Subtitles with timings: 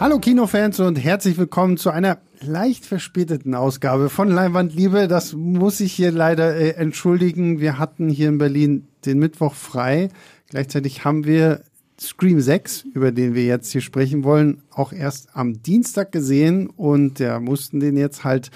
[0.00, 5.08] Hallo Kinofans und herzlich willkommen zu einer leicht verspäteten Ausgabe von Leinwandliebe.
[5.08, 7.60] Das muss ich hier leider äh, entschuldigen.
[7.60, 10.08] Wir hatten hier in Berlin den Mittwoch frei.
[10.48, 11.60] Gleichzeitig haben wir
[12.00, 17.18] Scream 6, über den wir jetzt hier sprechen wollen, auch erst am Dienstag gesehen und
[17.18, 18.50] ja, mussten den jetzt halt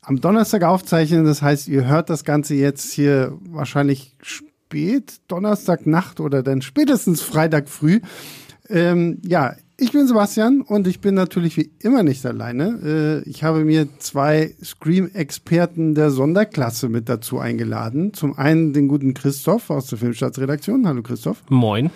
[0.00, 1.24] am Donnerstag aufzeichnen.
[1.24, 7.68] Das heißt, ihr hört das Ganze jetzt hier wahrscheinlich spät, Donnerstagnacht oder dann spätestens Freitag
[7.68, 7.98] früh.
[8.68, 13.22] Ähm, ja, ich bin Sebastian und ich bin natürlich wie immer nicht alleine.
[13.24, 18.12] Äh, ich habe mir zwei Scream-Experten der Sonderklasse mit dazu eingeladen.
[18.12, 20.86] Zum einen den guten Christoph aus der Filmstaatsredaktion.
[20.86, 21.44] Hallo Christoph.
[21.48, 21.90] Moin.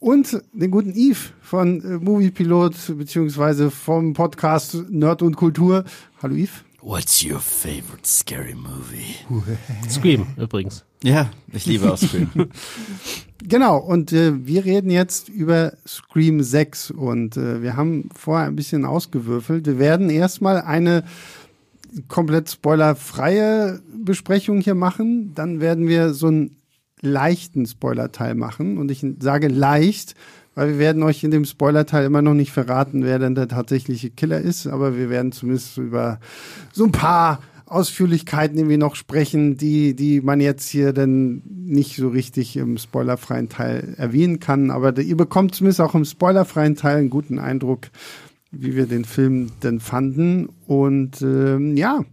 [0.00, 5.84] Und den guten Yves von äh, Moviepilot beziehungsweise vom Podcast Nerd und Kultur.
[6.22, 6.64] Hallo Yves.
[6.80, 9.16] What's your favorite scary movie?
[9.90, 10.87] Scream übrigens.
[11.02, 12.30] Ja, ich liebe auch Scream.
[13.40, 18.56] Genau, und äh, wir reden jetzt über Scream 6 und äh, wir haben vorher ein
[18.56, 19.64] bisschen ausgewürfelt.
[19.66, 21.04] Wir werden erstmal eine
[22.08, 25.34] komplett spoilerfreie Besprechung hier machen.
[25.34, 26.56] Dann werden wir so einen
[27.00, 28.76] leichten Spoilerteil machen.
[28.76, 30.14] Und ich sage leicht,
[30.54, 34.10] weil wir werden euch in dem Spoilerteil immer noch nicht verraten, wer denn der tatsächliche
[34.10, 34.66] Killer ist.
[34.66, 36.18] Aber wir werden zumindest über
[36.72, 42.08] so ein paar Ausführlichkeiten irgendwie noch sprechen, die, die man jetzt hier dann nicht so
[42.08, 44.70] richtig im spoilerfreien Teil erwähnen kann.
[44.70, 47.88] Aber ihr bekommt zumindest auch im spoilerfreien Teil einen guten Eindruck,
[48.50, 50.48] wie wir den Film denn fanden.
[50.66, 52.04] Und ähm, ja,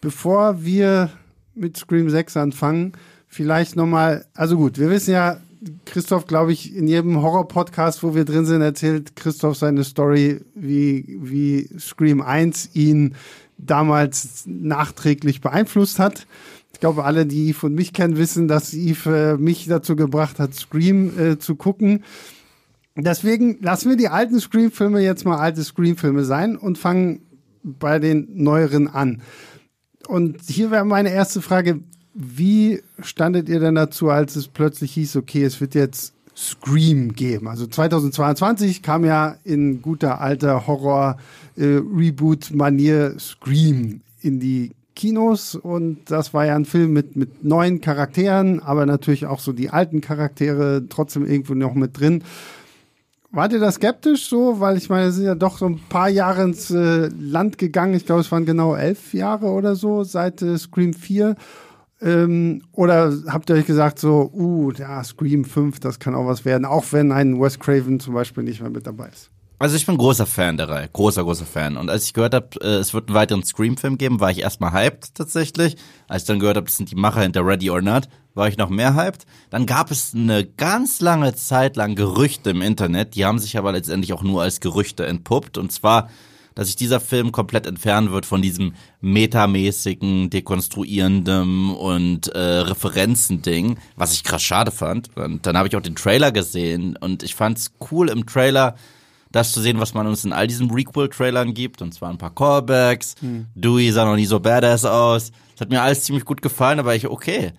[0.00, 1.10] bevor wir
[1.54, 2.92] mit Scream 6 anfangen,
[3.28, 5.38] vielleicht nochmal, also gut, wir wissen ja,
[5.84, 11.18] Christoph, glaube ich, in jedem Horror-Podcast, wo wir drin sind, erzählt Christoph seine Story, wie,
[11.20, 13.14] wie Scream 1 ihn
[13.66, 16.26] damals nachträglich beeinflusst hat.
[16.72, 20.38] Ich glaube, alle, die Yves und mich kennen, wissen, dass Yves äh, mich dazu gebracht
[20.38, 22.04] hat, Scream äh, zu gucken.
[22.96, 27.22] Deswegen lassen wir die alten Scream-Filme jetzt mal alte Scream-Filme sein und fangen
[27.62, 29.22] bei den neueren an.
[30.06, 31.80] Und hier wäre meine erste Frage,
[32.14, 37.48] wie standet ihr denn dazu, als es plötzlich hieß, okay, es wird jetzt Scream geben?
[37.48, 41.18] Also 2022 kam ja in guter alter Horror-Reboot-Manier
[41.60, 48.60] äh, Scream in die Kinos und das war ja ein Film mit, mit neuen Charakteren,
[48.60, 52.22] aber natürlich auch so die alten Charaktere trotzdem irgendwo noch mit drin.
[53.32, 54.58] Wart ihr da skeptisch so?
[54.58, 57.94] Weil ich meine, es sind ja doch so ein paar Jahre ins äh, Land gegangen.
[57.94, 61.36] Ich glaube, es waren genau elf Jahre oder so seit äh, Scream 4.
[62.02, 66.44] Ähm, oder habt ihr euch gesagt so, uh, ja, Scream 5, das kann auch was
[66.44, 69.30] werden, auch wenn ein Wes Craven zum Beispiel nicht mehr mit dabei ist?
[69.60, 71.76] Also ich bin großer Fan der Reihe, großer, großer Fan.
[71.76, 74.72] Und als ich gehört habe, äh, es wird einen weiteren Scream-Film geben, war ich erstmal
[74.72, 75.76] hyped tatsächlich.
[76.08, 78.56] Als ich dann gehört habe, das sind die Macher hinter Ready or Not, war ich
[78.56, 79.26] noch mehr hyped.
[79.50, 83.72] Dann gab es eine ganz lange Zeit lang Gerüchte im Internet, die haben sich aber
[83.72, 85.58] letztendlich auch nur als Gerüchte entpuppt.
[85.58, 86.08] Und zwar
[86.54, 94.12] dass sich dieser Film komplett entfernen wird von diesem metamäßigen, dekonstruierendem und äh, Referenzending, was
[94.12, 95.16] ich krass schade fand.
[95.16, 98.74] Und dann habe ich auch den Trailer gesehen und ich fand's cool im Trailer,
[99.30, 102.34] das zu sehen, was man uns in all diesen Requel-Trailern gibt, und zwar ein paar
[102.34, 103.14] Callbacks.
[103.20, 103.46] Hm.
[103.54, 105.30] Dewey sah noch nie so badass aus.
[105.52, 107.52] Das hat mir alles ziemlich gut gefallen, aber ich, okay.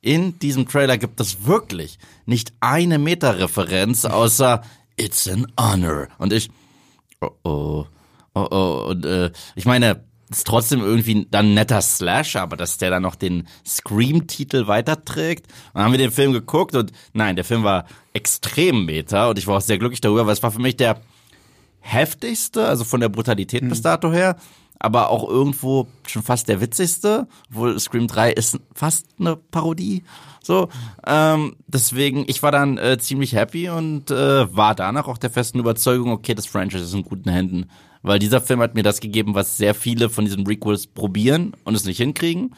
[0.00, 4.62] In diesem Trailer gibt es wirklich nicht eine Meta-Referenz, außer
[4.96, 6.08] It's an honor.
[6.18, 6.50] Und ich,
[7.20, 7.86] oh oh.
[8.34, 12.90] Oh, oh, und äh, ich meine, ist trotzdem irgendwie dann netter Slash, aber dass der
[12.90, 15.46] dann noch den Scream-Titel weiterträgt.
[15.48, 17.86] Und dann haben wir den Film geguckt und nein, der Film war
[18.18, 21.00] extrem meta und ich war auch sehr glücklich darüber, weil es war für mich der
[21.78, 23.68] heftigste, also von der Brutalität mhm.
[23.68, 24.36] bis dato her,
[24.80, 30.02] aber auch irgendwo schon fast der witzigste, obwohl Scream 3 ist fast eine Parodie.
[30.42, 30.68] So,
[31.06, 35.58] ähm, deswegen, ich war dann äh, ziemlich happy und äh, war danach auch der festen
[35.58, 37.66] Überzeugung, okay, das Franchise ist in guten Händen.
[38.02, 41.74] Weil dieser Film hat mir das gegeben, was sehr viele von diesen Requels probieren und
[41.74, 42.54] es nicht hinkriegen.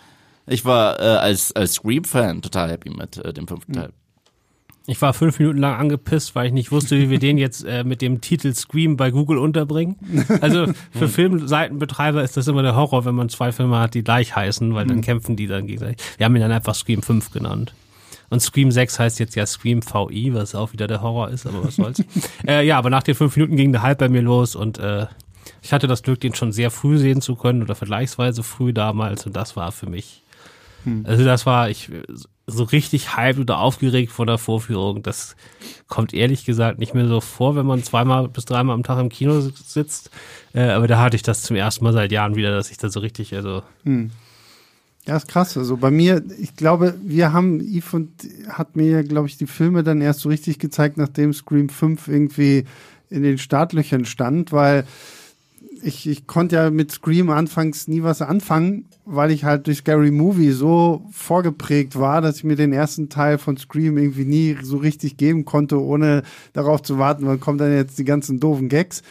[0.47, 3.93] Ich war äh, als, als Scream-Fan total happy mit äh, dem fünften Teil.
[4.87, 7.85] Ich war fünf Minuten lang angepisst, weil ich nicht wusste, wie wir den jetzt äh,
[7.85, 9.97] mit dem Titel Scream bei Google unterbringen.
[10.41, 14.35] Also für Filmseitenbetreiber ist das immer der Horror, wenn man zwei Filme hat, die gleich
[14.35, 15.03] heißen, weil dann mhm.
[15.03, 15.99] kämpfen die dann gegenseitig.
[16.17, 17.75] Wir haben ihn dann einfach Scream 5 genannt.
[18.31, 21.65] Und Scream 6 heißt jetzt ja Scream VI, was auch wieder der Horror ist, aber
[21.65, 22.03] was soll's.
[22.47, 25.07] äh, ja, aber nach den fünf Minuten ging der Hype bei mir los und äh,
[25.63, 29.27] ich hatte das Glück, den schon sehr früh sehen zu können oder vergleichsweise früh damals
[29.27, 30.23] und das war für mich,
[30.85, 31.05] hm.
[31.07, 31.91] also das war ich
[32.51, 35.03] so richtig hyped oder aufgeregt vor der Vorführung.
[35.03, 35.37] Das
[35.89, 39.09] kommt ehrlich gesagt nicht mehr so vor, wenn man zweimal bis dreimal am Tag im
[39.09, 40.11] Kino sitzt.
[40.53, 42.89] Äh, aber da hatte ich das zum ersten Mal seit Jahren wieder, dass ich da
[42.89, 44.11] so richtig, also hm.
[45.07, 45.57] Ja, ist krass.
[45.57, 48.11] Also bei mir, ich glaube, wir haben, Yves und
[48.49, 52.65] hat mir, glaube ich, die Filme dann erst so richtig gezeigt, nachdem Scream 5 irgendwie
[53.09, 54.85] in den Startlöchern stand, weil
[55.83, 60.11] ich, ich konnte ja mit Scream anfangs nie was anfangen, weil ich halt durch Scary
[60.11, 64.77] Movie so vorgeprägt war, dass ich mir den ersten Teil von Scream irgendwie nie so
[64.77, 66.23] richtig geben konnte, ohne
[66.53, 69.03] darauf zu warten, wann kommen dann jetzt die ganzen doofen Gags.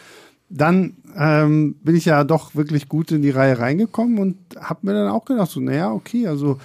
[0.48, 4.94] Dann ähm, bin ich ja doch wirklich gut in die Reihe reingekommen und habe mir
[4.94, 6.58] dann auch gedacht, so, naja, okay, also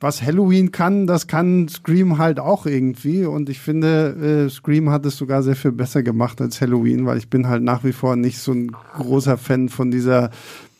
[0.00, 3.26] was Halloween kann, das kann Scream halt auch irgendwie.
[3.26, 7.18] Und ich finde, äh, Scream hat es sogar sehr viel besser gemacht als Halloween, weil
[7.18, 10.30] ich bin halt nach wie vor nicht so ein großer Fan von dieser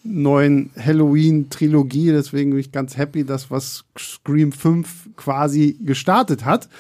[0.02, 2.12] neuen Halloween-Trilogie.
[2.12, 6.70] Deswegen bin ich ganz happy, dass was Scream 5 quasi gestartet hat.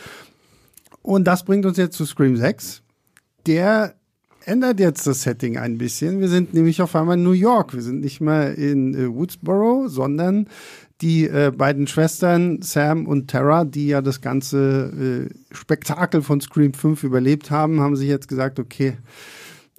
[1.02, 2.82] Und das bringt uns jetzt zu Scream 6.
[3.46, 3.94] Der
[4.46, 6.20] ändert jetzt das Setting ein bisschen.
[6.20, 7.74] Wir sind nämlich auf einmal in New York.
[7.74, 10.46] Wir sind nicht mehr in äh, Woodsboro, sondern
[11.00, 16.74] die äh, beiden Schwestern Sam und Tara, die ja das ganze äh, Spektakel von Scream
[16.74, 18.96] 5 überlebt haben, haben sich jetzt gesagt, okay,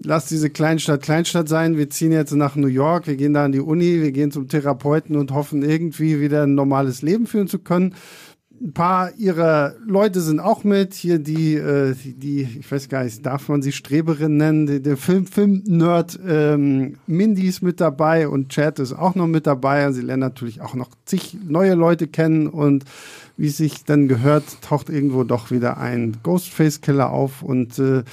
[0.03, 3.51] lass diese Kleinstadt Kleinstadt sein, wir ziehen jetzt nach New York, wir gehen da an
[3.51, 7.59] die Uni, wir gehen zum Therapeuten und hoffen irgendwie wieder ein normales Leben führen zu
[7.59, 7.95] können
[8.61, 10.93] ein paar ihrer Leute sind auch mit.
[10.93, 14.83] Hier die, äh, die, ich weiß gar nicht, darf man sie Streberin nennen?
[14.83, 19.87] Der, Film, Film-Nerd ähm, Mindy ist mit dabei und Chad ist auch noch mit dabei.
[19.87, 22.85] Und sie lernen natürlich auch noch zig neue Leute kennen und
[23.37, 28.03] wie es sich dann gehört, taucht irgendwo doch wieder ein Ghostface-Killer auf und äh,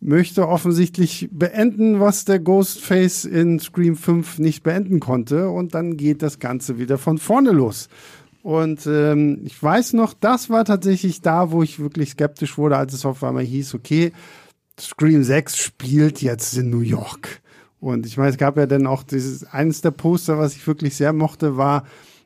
[0.00, 5.48] möchte offensichtlich beenden, was der Ghostface in Scream 5 nicht beenden konnte.
[5.48, 7.88] Und dann geht das Ganze wieder von vorne los.
[8.44, 12.92] Und ähm, ich weiß noch, das war tatsächlich da, wo ich wirklich skeptisch wurde, als
[12.92, 14.12] es auf einmal hieß, okay,
[14.78, 17.40] Scream 6 spielt jetzt in New York.
[17.80, 20.94] Und ich meine, es gab ja dann auch dieses, eines der Poster, was ich wirklich
[20.94, 21.84] sehr mochte, war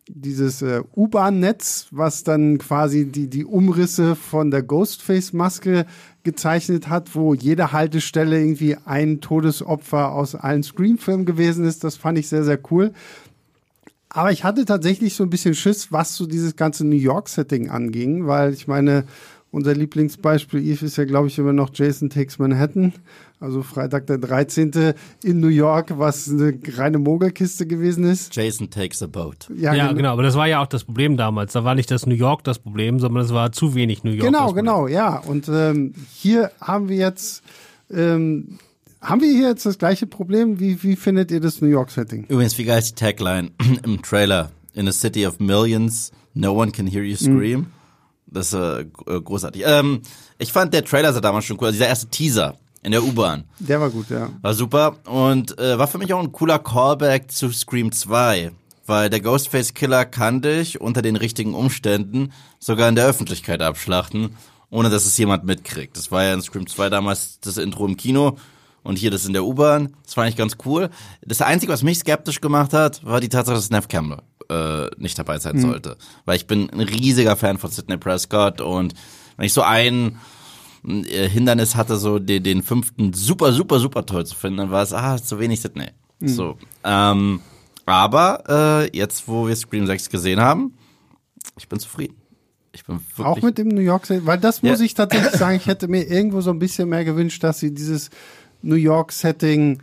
[0.08, 5.86] dieses äh, U-Bahn-Netz, was dann quasi die, die Umrisse von der Ghostface-Maske
[6.24, 11.84] gezeichnet hat, wo jede Haltestelle irgendwie ein Todesopfer aus allen Scream-Filmen gewesen ist.
[11.84, 12.92] Das fand ich sehr, sehr cool.
[14.10, 18.26] Aber ich hatte tatsächlich so ein bisschen Schiss, was so dieses ganze New York-Setting anging,
[18.26, 19.04] weil ich meine,
[19.50, 22.92] unser Lieblingsbeispiel Eve ist ja, glaube ich, immer noch Jason Takes Manhattan.
[23.40, 24.94] Also Freitag der 13.
[25.22, 28.34] in New York, was eine reine Mogelkiste gewesen ist.
[28.34, 29.48] Jason Takes a Boat.
[29.54, 29.96] Ja, ja genau.
[29.96, 30.12] genau.
[30.14, 31.52] Aber das war ja auch das Problem damals.
[31.52, 34.26] Da war nicht das New York das Problem, sondern es war zu wenig New York.
[34.26, 35.18] Genau, genau, ja.
[35.18, 37.44] Und ähm, hier haben wir jetzt
[37.90, 38.58] ähm,
[39.00, 40.58] haben wir hier jetzt das gleiche Problem?
[40.60, 42.24] Wie, wie findet ihr das New York-Setting?
[42.28, 43.50] Übrigens, wie geil ist die Tagline
[43.84, 44.50] im Trailer?
[44.74, 47.60] In a city of millions, no one can hear you scream.
[47.60, 47.66] Mhm.
[48.26, 49.62] Das ist äh, äh, großartig.
[49.64, 50.02] Ähm,
[50.38, 51.66] ich fand der Trailer sah damals schon cool.
[51.66, 53.44] Also dieser erste Teaser in der U-Bahn.
[53.58, 54.30] Der war gut, ja.
[54.42, 58.52] War super und äh, war für mich auch ein cooler Callback zu Scream 2.
[58.86, 64.30] Weil der Ghostface Killer kann dich unter den richtigen Umständen sogar in der Öffentlichkeit abschlachten,
[64.70, 65.96] ohne dass es jemand mitkriegt.
[65.96, 68.38] Das war ja in Scream 2 damals das Intro im Kino
[68.88, 69.94] und hier das in der U-Bahn.
[70.02, 70.88] Das fand ich ganz cool.
[71.20, 75.18] Das Einzige, was mich skeptisch gemacht hat, war die Tatsache, dass Neff Campbell äh, nicht
[75.18, 75.60] dabei sein mhm.
[75.60, 75.98] sollte.
[76.24, 78.94] Weil ich bin ein riesiger Fan von Sidney Prescott und
[79.36, 80.18] wenn ich so ein
[80.86, 84.82] äh, Hindernis hatte, so den, den fünften super, super, super toll zu finden, dann war
[84.82, 85.88] es, ah, zu wenig Sidney.
[86.20, 86.28] Mhm.
[86.28, 86.56] So.
[86.82, 87.40] Ähm,
[87.84, 90.72] aber äh, jetzt, wo wir Scream 6 gesehen haben,
[91.58, 92.16] ich bin zufrieden.
[92.72, 94.84] Ich bin wirklich Auch mit dem New York, weil das muss ja.
[94.86, 98.08] ich tatsächlich sagen, ich hätte mir irgendwo so ein bisschen mehr gewünscht, dass sie dieses
[98.62, 99.78] New York-Setting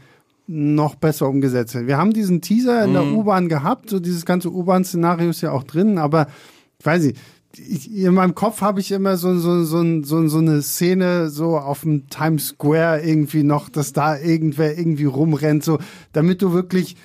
[0.47, 1.87] noch besser umgesetzt wird.
[1.87, 3.17] Wir haben diesen Teaser in der mhm.
[3.17, 6.27] U-Bahn gehabt, so dieses ganze U-Bahn-Szenario ist ja auch drin, aber
[6.79, 7.17] ich weiß nicht,
[7.57, 11.57] ich, in meinem Kopf habe ich immer so, so, so, so, so eine Szene so
[11.57, 15.79] auf dem Times Square irgendwie noch, dass da irgendwer irgendwie rumrennt, so,
[16.11, 16.95] damit du wirklich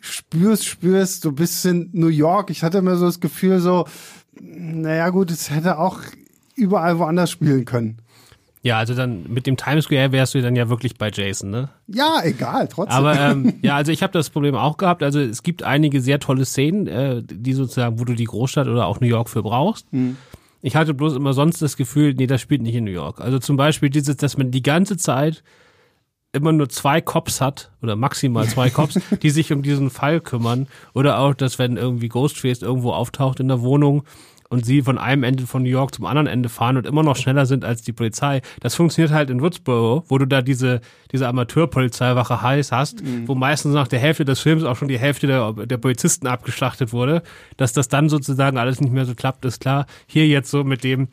[0.00, 2.50] spürst, spürst, du bist in New York.
[2.50, 3.86] Ich hatte immer so das Gefühl so,
[4.40, 6.00] naja gut, es hätte auch
[6.54, 7.98] überall woanders spielen können.
[8.62, 11.68] Ja, also dann mit dem Times Square wärst du dann ja wirklich bei Jason, ne?
[11.86, 12.96] Ja, egal, trotzdem.
[12.96, 15.02] Aber ähm, ja, also ich habe das Problem auch gehabt.
[15.02, 18.86] Also es gibt einige sehr tolle Szenen, äh, die sozusagen, wo du die Großstadt oder
[18.86, 19.92] auch New York für brauchst.
[19.92, 20.16] Mhm.
[20.62, 23.20] Ich hatte bloß immer sonst das Gefühl, nee, das spielt nicht in New York.
[23.20, 25.44] Also zum Beispiel dieses, dass man die ganze Zeit
[26.32, 30.66] immer nur zwei Cops hat oder maximal zwei Cops, die sich um diesen Fall kümmern.
[30.92, 34.04] Oder auch, dass wenn irgendwie Ghostface irgendwo auftaucht in der Wohnung,
[34.48, 37.16] und sie von einem Ende von New York zum anderen Ende fahren und immer noch
[37.16, 38.42] schneller sind als die Polizei.
[38.60, 40.80] Das funktioniert halt in Woodsboro, wo du da diese,
[41.12, 43.28] diese Amateurpolizeiwache heiß hast, mhm.
[43.28, 46.92] wo meistens nach der Hälfte des Films auch schon die Hälfte der, der Polizisten abgeschlachtet
[46.92, 47.22] wurde.
[47.56, 49.86] Dass das dann sozusagen alles nicht mehr so klappt, ist klar.
[50.06, 51.08] Hier jetzt so mit dem,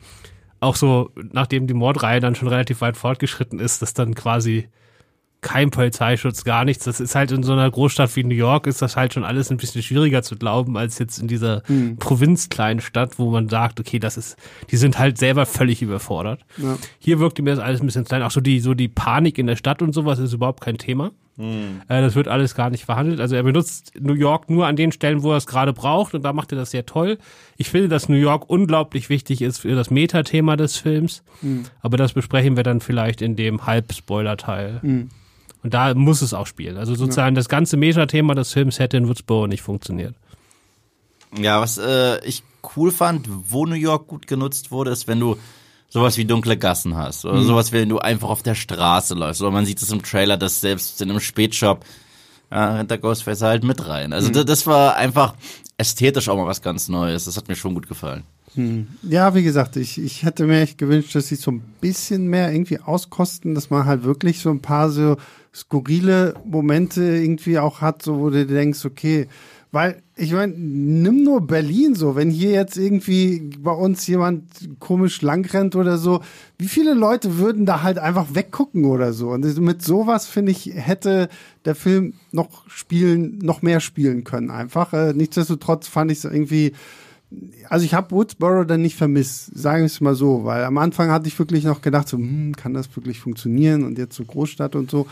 [0.60, 4.68] auch so, nachdem die Mordreihe dann schon relativ weit fortgeschritten ist, dass dann quasi
[5.44, 6.84] kein Polizeischutz, gar nichts.
[6.84, 9.50] Das ist halt in so einer Großstadt wie New York ist das halt schon alles
[9.50, 11.98] ein bisschen schwieriger zu glauben als jetzt in dieser mhm.
[11.98, 14.36] provinzkleinen Stadt, wo man sagt, okay, das ist,
[14.70, 16.40] die sind halt selber völlig überfordert.
[16.56, 16.78] Ja.
[16.98, 18.22] Hier wirkte mir das alles ein bisschen klein.
[18.22, 21.10] Auch so die, so die Panik in der Stadt und sowas ist überhaupt kein Thema.
[21.36, 21.82] Mhm.
[21.88, 23.20] Äh, das wird alles gar nicht verhandelt.
[23.20, 26.24] Also er benutzt New York nur an den Stellen, wo er es gerade braucht und
[26.24, 27.18] da macht er das sehr toll.
[27.58, 31.22] Ich finde, dass New York unglaublich wichtig ist für das Metathema des Films.
[31.42, 31.64] Mhm.
[31.82, 34.80] Aber das besprechen wir dann vielleicht in dem Halbspoiler-Teil.
[34.82, 35.10] Mhm.
[35.64, 36.76] Und da muss es auch spielen.
[36.76, 37.40] Also sozusagen ja.
[37.40, 40.14] das ganze Metathema des Films hätte in Woodsboro nicht funktioniert.
[41.36, 42.42] Ja, was äh, ich
[42.76, 45.38] cool fand, wo New York gut genutzt wurde, ist, wenn du
[45.88, 47.46] sowas wie dunkle Gassen hast oder mhm.
[47.46, 49.40] sowas, wenn du einfach auf der Straße läufst.
[49.40, 51.86] Oder man sieht es im Trailer, dass selbst in einem Spätshop
[52.50, 54.12] ja, hinter Ghostface halt mit rein.
[54.12, 54.44] Also mhm.
[54.44, 55.34] das war einfach
[55.78, 57.24] ästhetisch auch mal was ganz Neues.
[57.24, 58.24] Das hat mir schon gut gefallen.
[58.54, 58.86] Hm.
[59.02, 62.52] Ja, wie gesagt, ich, ich hätte mir echt gewünscht, dass sie so ein bisschen mehr
[62.52, 65.16] irgendwie auskosten, dass man halt wirklich so ein paar so
[65.52, 69.28] skurrile Momente irgendwie auch hat, so wo du denkst, okay,
[69.74, 74.44] weil ich meine, nimm nur Berlin so, wenn hier jetzt irgendwie bei uns jemand
[74.78, 76.20] komisch langrennt oder so,
[76.58, 79.30] wie viele Leute würden da halt einfach weggucken oder so?
[79.30, 81.28] Und mit sowas finde ich hätte
[81.64, 84.92] der Film noch spielen, noch mehr spielen können einfach.
[84.92, 86.72] Äh, nichtsdestotrotz fand ich es irgendwie
[87.68, 91.10] also ich habe Woodsboro dann nicht vermisst, sagen wir es mal so, weil am Anfang
[91.10, 94.76] hatte ich wirklich noch gedacht, so, hm, kann das wirklich funktionieren und jetzt so Großstadt
[94.76, 95.06] und so.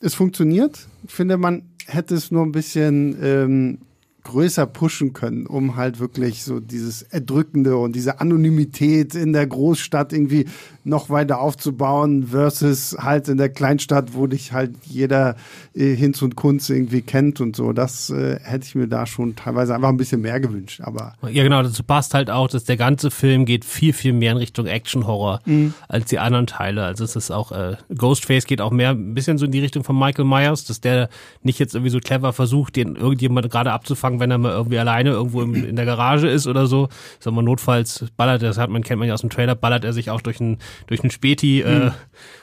[0.00, 0.88] Es funktioniert.
[1.06, 3.78] Ich finde, man hätte es nur ein bisschen ähm,
[4.24, 10.12] größer pushen können, um halt wirklich so dieses Erdrückende und diese Anonymität in der Großstadt
[10.12, 10.46] irgendwie
[10.86, 15.34] noch weiter aufzubauen versus halt in der Kleinstadt, wo dich halt jeder
[15.74, 17.72] äh, Hinz und Kunst irgendwie kennt und so.
[17.72, 20.80] Das äh, hätte ich mir da schon teilweise einfach ein bisschen mehr gewünscht.
[20.82, 24.32] Aber ja, genau, dazu passt halt auch, dass der ganze Film geht viel, viel mehr
[24.32, 25.74] in Richtung Action-Horror mhm.
[25.88, 26.84] als die anderen Teile.
[26.84, 29.82] Also es ist auch, äh, Ghostface geht auch mehr ein bisschen so in die Richtung
[29.82, 31.08] von Michael Myers, dass der
[31.42, 35.10] nicht jetzt irgendwie so clever versucht, den irgendjemand gerade abzufangen, wenn er mal irgendwie alleine
[35.10, 36.88] irgendwo im, in der Garage ist oder so,
[37.24, 39.92] wir notfalls ballert er, das hat man, kennt man ja aus dem Trailer, ballert er
[39.92, 41.72] sich auch durch einen durch einen Späti, mhm.
[41.72, 41.90] äh,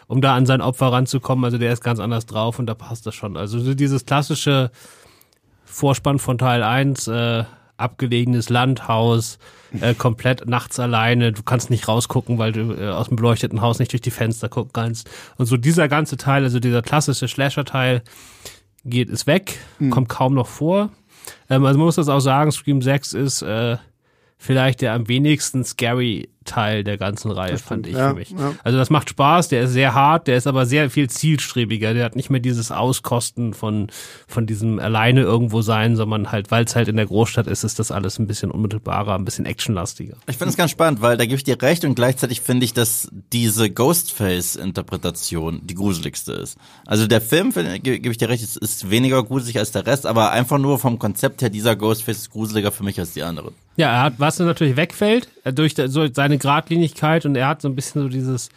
[0.08, 1.46] um da an sein Opfer ranzukommen.
[1.46, 3.38] Also der ist ganz anders drauf und da passt das schon.
[3.38, 4.72] Also dieses klassische
[5.66, 7.44] Vorspann von Teil 1, äh,
[7.78, 9.40] abgelegenes Landhaus,
[9.82, 11.32] äh, komplett nachts alleine.
[11.32, 14.50] Du kannst nicht rausgucken, weil du äh, aus dem beleuchteten Haus nicht durch die Fenster
[14.50, 15.10] gucken kannst.
[15.38, 18.04] Und so dieser ganze Teil, also dieser klassische Slasher-Teil,
[18.86, 19.90] geht es weg, mhm.
[19.90, 20.90] kommt kaum noch vor.
[21.50, 23.78] Ähm, also man muss das auch sagen, Scream 6 ist äh,
[24.38, 28.32] vielleicht der am wenigsten scary Teil der ganzen Reihe, fand ich ja, für mich.
[28.32, 28.54] Ja.
[28.64, 31.94] Also das macht Spaß, der ist sehr hart, der ist aber sehr viel zielstrebiger.
[31.94, 33.88] Der hat nicht mehr dieses Auskosten von,
[34.28, 37.80] von diesem alleine irgendwo sein, sondern halt, weil es halt in der Großstadt ist, ist
[37.80, 40.18] das alles ein bisschen unmittelbarer, ein bisschen actionlastiger.
[40.28, 42.74] Ich finde es ganz spannend, weil da gebe ich dir recht und gleichzeitig finde ich,
[42.74, 46.58] dass diese Ghostface-Interpretation die gruseligste ist.
[46.86, 50.32] Also der Film, gebe ich dir recht, ist, ist weniger gruselig als der Rest, aber
[50.32, 53.54] einfach nur vom Konzept her, dieser Ghostface ist gruseliger für mich als die anderen.
[53.76, 57.76] Ja, er hat, was natürlich wegfällt, durch so seine Gradlinigkeit und er hat so ein
[57.76, 58.50] bisschen so dieses,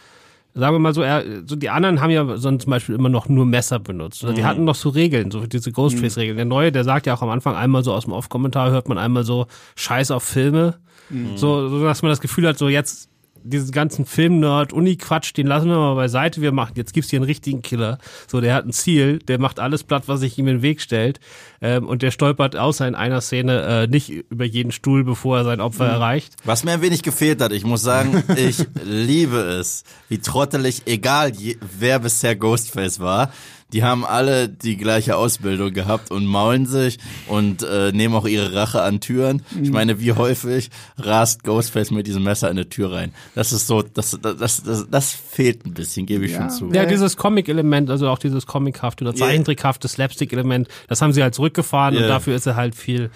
[0.53, 3.27] sagen wir mal so, er, so die anderen haben ja sonst zum Beispiel immer noch
[3.27, 4.23] nur Messer benutzt.
[4.23, 4.45] Oder die mhm.
[4.45, 6.37] hatten noch so Regeln, so diese Ghostface-Regeln.
[6.37, 8.97] Der neue, der sagt ja auch am Anfang einmal so aus dem Off-Kommentar, hört man
[8.97, 10.75] einmal so Scheiß auf Filme.
[11.09, 11.37] Mhm.
[11.37, 13.09] So, so, dass man das Gefühl hat, so jetzt
[13.49, 16.41] diesen ganzen Film-Nerd-Uni-Quatsch, den lassen wir mal beiseite.
[16.41, 17.97] Wir machen, jetzt gibt's hier einen richtigen Killer.
[18.27, 20.81] So, der hat ein Ziel, der macht alles platt, was sich ihm in den Weg
[20.81, 21.19] stellt.
[21.61, 25.43] Ähm, und der stolpert außer in einer Szene äh, nicht über jeden Stuhl, bevor er
[25.43, 25.91] sein Opfer mhm.
[25.91, 26.35] erreicht.
[26.43, 31.31] Was mir ein wenig gefehlt hat, ich muss sagen, ich liebe es, wie trottelig, egal
[31.35, 33.31] je, wer bisher Ghostface war,
[33.73, 38.53] die haben alle die gleiche Ausbildung gehabt und maulen sich und äh, nehmen auch ihre
[38.53, 39.41] Rache an Türen.
[39.61, 43.11] Ich meine, wie häufig rast Ghostface mit diesem Messer in eine Tür rein?
[43.35, 46.71] Das ist so, das, das, das, das fehlt ein bisschen, gebe ich ja, schon zu.
[46.73, 51.95] Ja, dieses Comic-Element, also auch dieses comichafte oder zeichentrickhafte Slapstick-Element, das haben sie halt zurückgefahren
[51.95, 52.03] yeah.
[52.03, 53.09] und dafür ist er halt viel,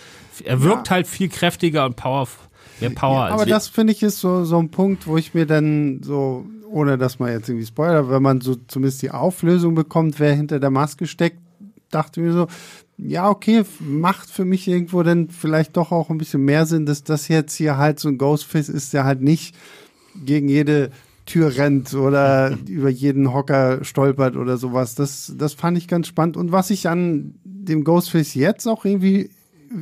[0.43, 0.95] er wirkt ja.
[0.95, 2.45] halt viel kräftiger und powerful.
[2.81, 5.45] Mehr Power ja, aber das finde ich ist so, so ein Punkt, wo ich mir
[5.45, 10.19] dann so ohne dass man jetzt irgendwie spoilert, wenn man so zumindest die Auflösung bekommt,
[10.19, 11.37] wer hinter der Maske steckt,
[11.89, 12.47] dachte mir so,
[12.97, 17.03] ja, okay, macht für mich irgendwo dann vielleicht doch auch ein bisschen mehr Sinn, dass
[17.03, 19.55] das jetzt hier halt so ein Ghostface ist, der halt nicht
[20.23, 20.91] gegen jede
[21.25, 24.95] Tür rennt oder über jeden Hocker stolpert oder sowas.
[24.95, 26.37] Das, das fand ich ganz spannend.
[26.37, 29.29] Und was ich an dem Ghostface jetzt auch irgendwie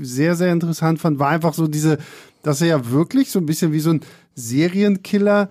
[0.02, 1.98] sehr, sehr interessant fand, war einfach so diese,
[2.44, 4.02] dass er ja wirklich so ein bisschen wie so ein
[4.36, 5.50] Serienkiller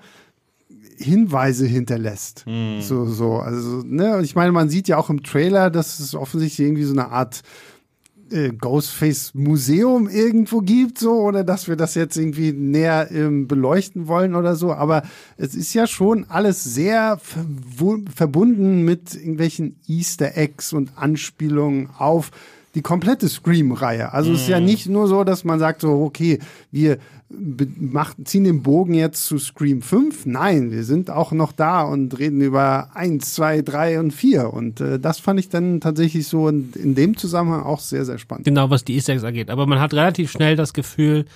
[0.98, 2.44] Hinweise hinterlässt.
[2.46, 2.80] Hm.
[2.80, 6.14] So, so, also, ne, und ich meine, man sieht ja auch im Trailer, dass es
[6.14, 7.42] offensichtlich irgendwie so eine Art
[8.30, 14.34] äh, Ghostface-Museum irgendwo gibt, so, oder dass wir das jetzt irgendwie näher ähm, beleuchten wollen
[14.34, 14.72] oder so.
[14.72, 15.02] Aber
[15.36, 22.30] es ist ja schon alles sehr verbunden mit irgendwelchen Easter Eggs und Anspielungen auf
[22.74, 24.12] die komplette Scream-Reihe.
[24.12, 24.34] Also mm.
[24.34, 24.66] es ist ja mhm.
[24.66, 26.38] nicht nur so, dass man sagt so, okay,
[26.70, 26.98] wir
[27.30, 30.26] machen, ziehen den Bogen jetzt zu Scream 5.
[30.26, 34.52] Nein, wir sind auch noch da und reden über 1, 2, 3 und 4.
[34.52, 38.18] Und äh, das fand ich dann tatsächlich so in, in dem Zusammenhang auch sehr, sehr
[38.18, 38.46] spannend.
[38.46, 39.50] Genau, was die Eggs angeht.
[39.50, 41.26] Aber man hat relativ schnell das Gefühl,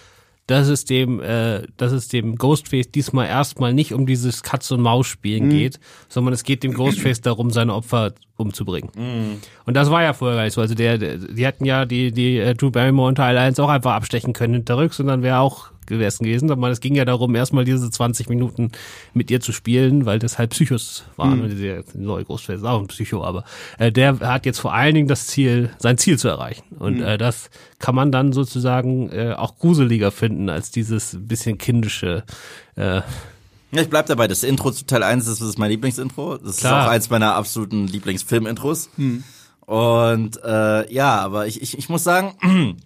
[0.52, 4.82] dass es dem, äh, dass es dem Ghostface diesmal erstmal nicht um dieses Katz- und
[4.82, 5.50] Maus-Spielen mhm.
[5.50, 5.80] geht,
[6.10, 8.90] sondern es geht dem Ghostface darum, seine Opfer umzubringen.
[8.94, 9.40] Mhm.
[9.64, 10.60] Und das war ja vorher gar nicht so.
[10.60, 13.70] Also der, der die hatten ja die, die äh, Drew Barrymore und Teil 1 auch
[13.70, 16.50] einfach abstechen können hinterrücks und dann wäre auch gewesen.
[16.50, 18.72] Aber es ging ja darum, erstmal diese 20 Minuten
[19.14, 21.42] mit ihr zu spielen, weil das halt Psychos waren.
[21.42, 21.60] Mhm.
[21.60, 23.44] Der neue Großfeld ist auch ein Psycho, aber
[23.78, 26.64] äh, der hat jetzt vor allen Dingen das Ziel, sein Ziel zu erreichen.
[26.78, 27.04] Und mhm.
[27.04, 32.24] äh, das kann man dann sozusagen äh, auch gruseliger finden als dieses bisschen kindische
[32.76, 33.02] äh,
[33.74, 34.28] ja, ich bleib dabei.
[34.28, 36.36] Das Intro zu Teil 1 das ist mein Lieblingsintro.
[36.36, 36.80] Das Klar.
[36.80, 38.90] ist auch eins meiner absoluten Lieblingsfilmintros.
[38.98, 39.24] Mhm.
[39.60, 42.34] Und äh, ja, aber ich, ich, ich muss sagen,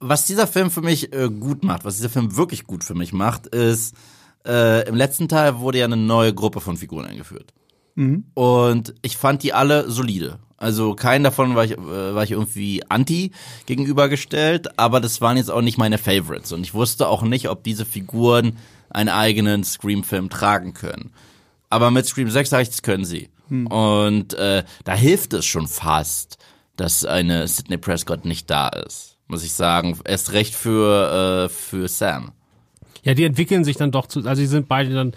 [0.00, 3.12] was dieser Film für mich äh, gut macht, was dieser Film wirklich gut für mich
[3.12, 3.94] macht, ist,
[4.46, 7.52] äh, im letzten Teil wurde ja eine neue Gruppe von Figuren eingeführt.
[7.96, 8.26] Mhm.
[8.34, 10.38] Und ich fand die alle solide.
[10.56, 13.32] Also keinen davon war ich, äh, war ich irgendwie anti
[13.66, 16.52] gegenübergestellt, aber das waren jetzt auch nicht meine Favorites.
[16.52, 18.56] Und ich wusste auch nicht, ob diese Figuren
[18.90, 21.12] einen eigenen Scream-Film tragen können.
[21.70, 23.28] Aber mit Scream 6 sage ich, das können sie.
[23.48, 23.66] Mhm.
[23.66, 26.38] Und äh, da hilft es schon fast,
[26.76, 29.98] dass eine Sidney Prescott nicht da ist muss ich sagen.
[30.04, 32.32] Erst recht für, äh, für Sam.
[33.04, 35.12] Ja, die entwickeln sich dann doch zu, also die sind beide dann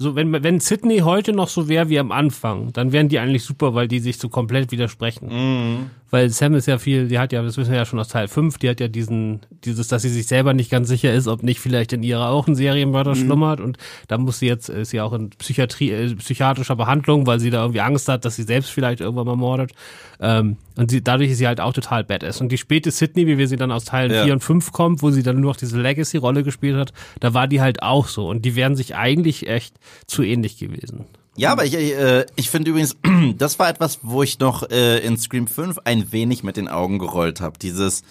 [0.00, 3.42] so, wenn, wenn Sydney heute noch so wäre wie am Anfang, dann wären die eigentlich
[3.42, 5.28] super, weil die sich so komplett widersprechen.
[5.28, 5.90] Mhm.
[6.10, 8.28] Weil Sam ist ja viel, die hat ja, das wissen wir ja schon aus Teil
[8.28, 11.42] 5, die hat ja diesen, dieses, dass sie sich selber nicht ganz sicher ist, ob
[11.42, 13.26] nicht vielleicht in ihrer auch ein Serienmörder mhm.
[13.26, 13.76] schlummert und
[14.08, 17.60] da muss sie jetzt, ist sie auch in Psychiatrie, äh, psychiatrischer Behandlung, weil sie da
[17.60, 19.72] irgendwie Angst hat, dass sie selbst vielleicht irgendwann mal mordet.
[20.20, 22.40] Ähm, und sie, dadurch ist sie halt auch total badass.
[22.40, 24.24] Und die späte Sydney, wie wir sie dann aus Teilen ja.
[24.24, 27.48] 4 und 5 kommt, wo sie dann nur noch diese Legacy-Rolle gespielt hat, da war
[27.48, 28.28] die halt auch so.
[28.28, 29.74] Und die wären sich eigentlich echt
[30.06, 31.06] zu ähnlich gewesen.
[31.38, 32.96] Ja, aber ich, äh, ich finde übrigens,
[33.38, 36.98] das war etwas, wo ich noch äh, in Scream 5 ein wenig mit den Augen
[36.98, 37.58] gerollt habe.
[37.58, 38.02] Dieses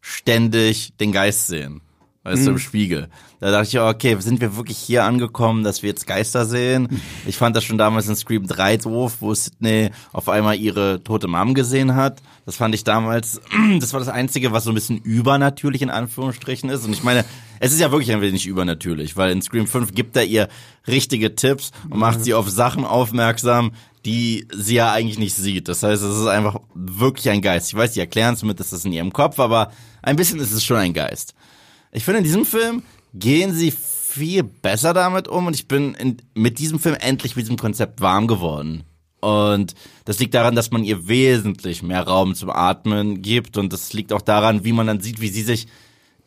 [0.00, 1.80] ständig den Geist sehen.
[2.22, 2.46] Weißt mhm.
[2.46, 3.08] du, im Spiegel.
[3.40, 7.00] Da dachte ich, okay, sind wir wirklich hier angekommen, dass wir jetzt Geister sehen?
[7.26, 11.26] Ich fand das schon damals in Scream 3 doof, wo Sidney auf einmal ihre tote
[11.26, 12.22] Mom gesehen hat.
[12.46, 13.40] Das fand ich damals,
[13.80, 16.84] das war das Einzige, was so ein bisschen übernatürlich in Anführungsstrichen ist.
[16.84, 17.24] Und ich meine,
[17.60, 20.48] es ist ja wirklich ein wenig übernatürlich, weil in Scream 5 gibt er ihr
[20.86, 23.72] richtige Tipps und macht sie auf Sachen aufmerksam,
[24.04, 25.68] die sie ja eigentlich nicht sieht.
[25.68, 27.68] Das heißt, es ist einfach wirklich ein Geist.
[27.68, 30.52] Ich weiß, die erklären es mit, das ist in ihrem Kopf, aber ein bisschen ist
[30.52, 31.34] es schon ein Geist.
[31.92, 32.82] Ich finde, in diesem Film
[33.14, 37.44] gehen sie viel besser damit um und ich bin in, mit diesem Film endlich mit
[37.44, 38.84] diesem Konzept warm geworden.
[39.20, 43.92] Und das liegt daran, dass man ihr wesentlich mehr Raum zum Atmen gibt und das
[43.92, 45.66] liegt auch daran, wie man dann sieht, wie sie sich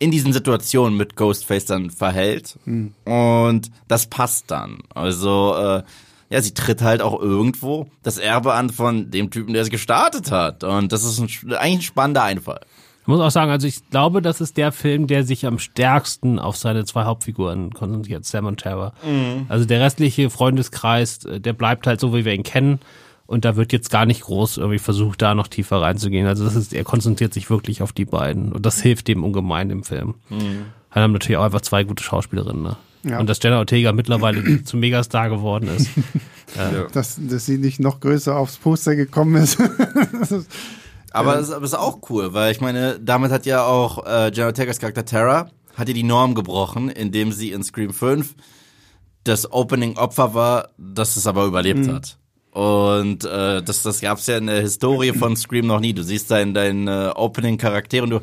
[0.01, 2.57] in diesen Situationen mit Ghostface dann verhält.
[2.65, 2.95] Mhm.
[3.05, 4.79] Und das passt dann.
[4.95, 5.83] Also, äh,
[6.31, 10.31] ja, sie tritt halt auch irgendwo das Erbe an von dem Typen, der es gestartet
[10.31, 10.63] hat.
[10.63, 12.61] Und das ist ein, eigentlich ein spannender Einfall.
[13.01, 16.39] Ich muss auch sagen, also ich glaube, das ist der Film, der sich am stärksten
[16.39, 18.93] auf seine zwei Hauptfiguren konzentriert, Sam und Tara.
[19.05, 19.45] Mhm.
[19.49, 22.79] Also der restliche Freundeskreis, äh, der bleibt halt so, wie wir ihn kennen.
[23.31, 26.27] Und da wird jetzt gar nicht groß irgendwie versucht, da noch tiefer reinzugehen.
[26.27, 28.51] Also das ist, er konzentriert sich wirklich auf die beiden.
[28.51, 30.15] Und das hilft dem ungemein im Film.
[30.29, 30.65] Mhm.
[30.91, 32.61] Wir haben natürlich auch einfach zwei gute Schauspielerinnen.
[32.61, 32.75] Ne?
[33.03, 33.19] Ja.
[33.19, 35.89] Und dass Jenna Ortega mittlerweile zum Megastar geworden ist.
[36.57, 36.87] ja.
[36.91, 39.57] dass, dass sie nicht noch größer aufs Poster gekommen ist.
[41.13, 44.79] Aber es ist auch cool, weil ich meine, damit hat ja auch äh, Jenna Ortegas
[44.79, 48.35] Charakter Tara, hat ja die Norm gebrochen, indem sie in Scream 5
[49.23, 51.93] das Opening-Opfer war, das es aber überlebt mhm.
[51.93, 52.17] hat.
[52.51, 55.93] Und äh, das, das gab's ja in der Historie von Scream noch nie.
[55.93, 58.19] Du siehst da in deinen äh, Opening-Charakter und du,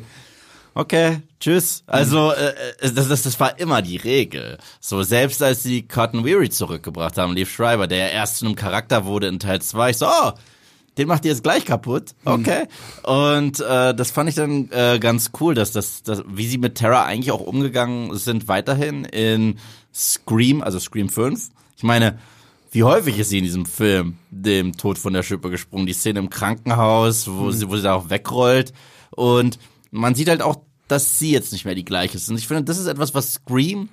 [0.75, 1.83] okay, tschüss.
[1.87, 4.59] Also äh, äh, das, das, das war immer die Regel.
[4.79, 8.55] So, selbst als sie Cotton Weary zurückgebracht haben, Leaf Schreiber, der ja erst zu einem
[8.55, 10.31] Charakter wurde in Teil 2, ich so, oh,
[10.99, 12.13] den macht ihr jetzt gleich kaputt.
[12.25, 12.31] Mhm.
[12.31, 12.63] Okay.
[13.07, 13.11] Mhm.
[13.11, 16.75] Und äh, das fand ich dann äh, ganz cool, dass das, dass, wie sie mit
[16.75, 19.57] Terra eigentlich auch umgegangen sind, weiterhin in
[19.91, 21.49] Scream, also Scream 5.
[21.77, 22.19] Ich meine,
[22.71, 25.87] wie häufig ist sie in diesem Film dem Tod von der Schippe gesprungen?
[25.87, 27.51] Die Szene im Krankenhaus, wo mhm.
[27.51, 28.73] sie, wo sie da auch wegrollt.
[29.11, 29.59] Und
[29.91, 32.29] man sieht halt auch, dass sie jetzt nicht mehr die gleiche ist.
[32.29, 33.89] Und ich finde, das ist etwas, was Scream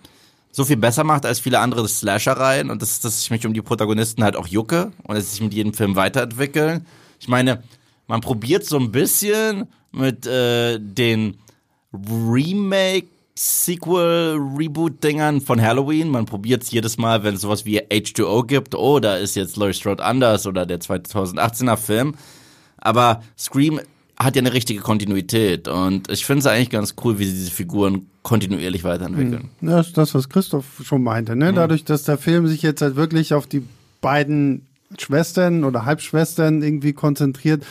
[0.56, 3.52] so viel besser macht als viele andere Slasher-Reihen und das ist, dass ich mich um
[3.52, 6.86] die Protagonisten halt auch jucke und dass sie sich mit jedem Film weiterentwickeln.
[7.20, 7.62] Ich meine,
[8.06, 11.36] man probiert so ein bisschen mit äh, den
[11.92, 16.08] Remake Sequel, Reboot-Dingern von Halloween.
[16.08, 18.74] Man probiert es jedes Mal, wenn es sowas wie H2O gibt.
[18.74, 22.14] Oh, da ist jetzt Laurie Strode anders oder der 2018er Film.
[22.78, 23.80] Aber Scream
[24.18, 27.50] hat ja eine richtige Kontinuität und ich finde es eigentlich ganz cool, wie sie diese
[27.50, 29.50] Figuren kontinuierlich weiterentwickeln.
[29.60, 29.68] Hm.
[29.68, 31.36] Ja, das ist das, was Christoph schon meinte.
[31.36, 31.52] Ne?
[31.52, 33.62] Dadurch, dass der Film sich jetzt halt wirklich auf die
[34.00, 34.66] beiden
[34.98, 37.64] Schwestern oder Halbschwestern irgendwie konzentriert,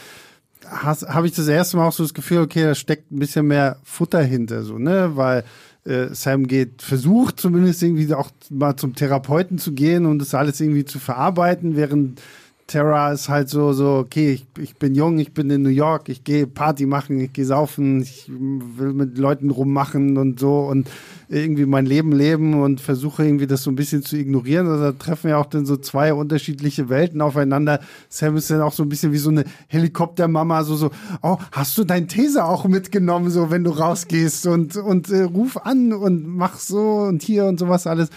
[0.69, 3.77] habe ich das erste Mal auch so das Gefühl, okay, da steckt ein bisschen mehr
[3.83, 5.43] Futter hinter, so, ne, weil
[5.85, 10.59] äh, Sam geht, versucht zumindest irgendwie auch mal zum Therapeuten zu gehen und das alles
[10.59, 12.21] irgendwie zu verarbeiten, während
[12.67, 16.09] Terra ist halt so, so, okay, ich, ich bin jung, ich bin in New York,
[16.09, 20.89] ich gehe Party machen, ich gehe saufen, ich will mit Leuten rummachen und so und
[21.29, 24.67] irgendwie mein Leben leben und versuche irgendwie das so ein bisschen zu ignorieren.
[24.67, 27.81] Also da treffen ja auch dann so zwei unterschiedliche Welten aufeinander.
[28.09, 30.89] Sam ist dann auch so ein bisschen wie so eine Helikoptermama, so, so,
[31.21, 35.57] oh, hast du dein Taser auch mitgenommen, so, wenn du rausgehst und, und äh, ruf
[35.57, 38.09] an und mach so und hier und sowas alles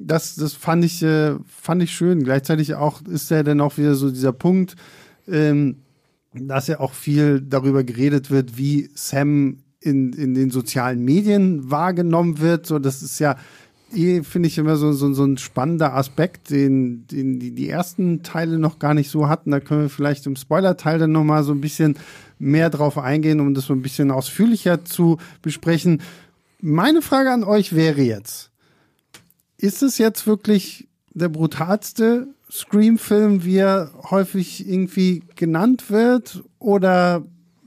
[0.00, 2.24] das, das fand ich, äh, fand ich schön.
[2.24, 4.74] Gleichzeitig auch ist ja dann auch wieder so dieser Punkt,
[5.28, 5.76] ähm,
[6.32, 12.40] dass ja auch viel darüber geredet wird, wie Sam in, in den sozialen Medien wahrgenommen
[12.40, 12.66] wird.
[12.66, 13.36] So, das ist ja
[13.94, 18.22] eh, finde ich, immer so, so, so ein spannender Aspekt, den, den die, die ersten
[18.22, 19.50] Teile noch gar nicht so hatten.
[19.50, 21.96] Da können wir vielleicht im Spoiler-Teil dann nochmal so ein bisschen
[22.38, 26.00] mehr drauf eingehen, um das so ein bisschen ausführlicher zu besprechen.
[26.60, 28.49] Meine Frage an euch wäre jetzt,
[29.60, 37.24] ist es jetzt wirklich der brutalste Scream-Film, wie er häufig irgendwie genannt wird, oder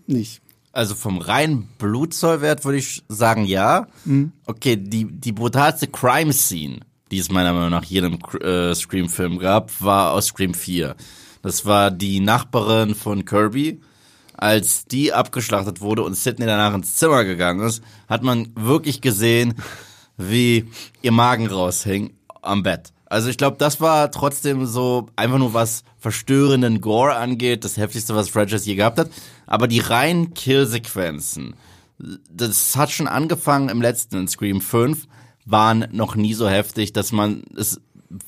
[0.08, 0.42] nicht?
[0.72, 3.88] Also vom reinen Blutzollwert würde ich sagen, ja.
[4.06, 4.32] Mhm.
[4.46, 6.80] Okay, die, die brutalste Crime-Scene,
[7.12, 10.96] die es meiner Meinung nach jedem äh, Scream-Film gab, war aus Scream 4.
[11.44, 13.82] Das war die Nachbarin von Kirby.
[14.36, 19.54] Als die abgeschlachtet wurde und Sidney danach ins Zimmer gegangen ist, hat man wirklich gesehen,
[20.30, 20.70] wie
[21.02, 22.92] ihr Magen raushing am Bett.
[23.06, 28.16] Also ich glaube, das war trotzdem so einfach nur was verstörenden Gore angeht, das heftigste,
[28.16, 29.12] was Franchise je gehabt hat.
[29.46, 31.54] Aber die reinen Killsequenzen,
[32.30, 35.08] das hat schon angefangen im letzten Scream 5,
[35.46, 37.80] waren noch nie so heftig, dass man es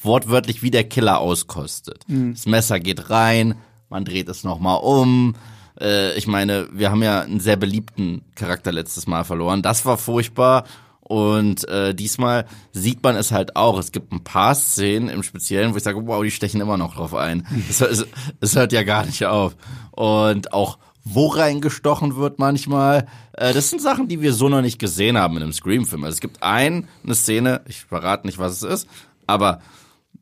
[0.01, 2.03] wortwörtlich wie der Killer auskostet.
[2.07, 2.33] Mhm.
[2.33, 3.55] Das Messer geht rein,
[3.89, 5.35] man dreht es nochmal um.
[5.79, 9.61] Äh, ich meine, wir haben ja einen sehr beliebten Charakter letztes Mal verloren.
[9.61, 10.65] Das war furchtbar.
[11.07, 13.77] Und äh, diesmal sieht man es halt auch.
[13.77, 16.95] Es gibt ein paar Szenen im Speziellen, wo ich sage, wow, die stechen immer noch
[16.95, 17.45] drauf ein.
[17.69, 18.05] Es, es,
[18.41, 19.55] es hört ja gar nicht auf.
[19.91, 23.07] Und auch wo reingestochen wird manchmal.
[23.33, 26.03] Äh, das sind Sachen, die wir so noch nicht gesehen haben in einem Scream-Film.
[26.03, 28.87] Also es gibt ein, eine Szene, ich verrate nicht, was es ist,
[29.27, 29.61] aber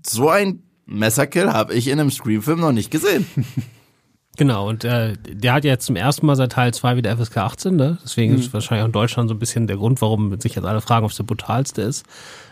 [0.06, 3.26] so ein Messerkill habe ich in einem Scream-Film noch nicht gesehen.
[4.38, 7.38] Genau, und äh, der hat ja jetzt zum ersten Mal seit Teil 2 wieder FSK
[7.38, 7.98] 18, ne?
[8.04, 8.40] Deswegen mhm.
[8.40, 11.06] ist wahrscheinlich auch in Deutschland so ein bisschen der Grund, warum sich jetzt alle fragen,
[11.06, 12.06] ob es der brutalste ist.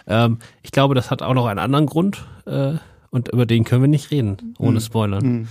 [0.08, 2.74] Ähm, ich glaube, das hat auch noch einen anderen Grund, äh,
[3.12, 4.82] und über den können wir nicht reden, ohne mhm.
[4.82, 5.26] Spoilern.
[5.26, 5.48] Mhm.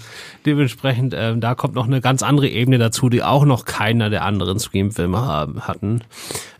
[0.47, 4.25] Dementsprechend, äh, da kommt noch eine ganz andere Ebene dazu, die auch noch keiner der
[4.25, 6.01] anderen Scream-Filme haben, hatten.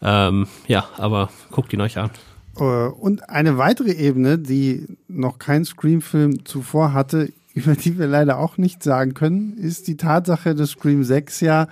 [0.03, 2.11] Ähm, ja, aber guckt ihn euch an.
[2.59, 8.39] Äh, und eine weitere Ebene, die noch kein Scream-Film zuvor hatte, über die wir leider
[8.39, 11.67] auch nicht sagen können, ist die Tatsache, dass Scream 6 ja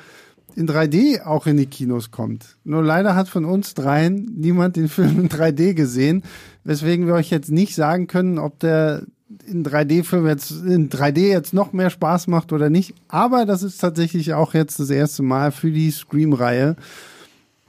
[0.56, 2.56] in 3D auch in die Kinos kommt.
[2.64, 6.22] Nur leider hat von uns dreien niemand den Film in 3D gesehen,
[6.64, 9.02] weswegen wir euch jetzt nicht sagen können, ob der
[9.46, 12.94] in 3D-Film jetzt in 3D jetzt noch mehr Spaß macht oder nicht.
[13.08, 16.76] Aber das ist tatsächlich auch jetzt das erste Mal für die Scream-Reihe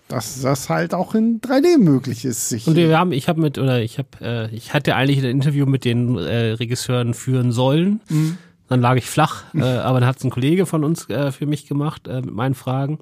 [0.09, 2.49] dass das halt auch in 3D möglich ist.
[2.49, 5.29] Sich und wir haben, ich habe mit oder ich habe, äh, ich hatte eigentlich ein
[5.29, 8.01] Interview mit den äh, Regisseuren führen sollen.
[8.09, 8.37] Mhm.
[8.67, 11.45] Dann lag ich flach, äh, aber dann hat es ein Kollege von uns äh, für
[11.45, 12.99] mich gemacht äh, mit meinen Fragen.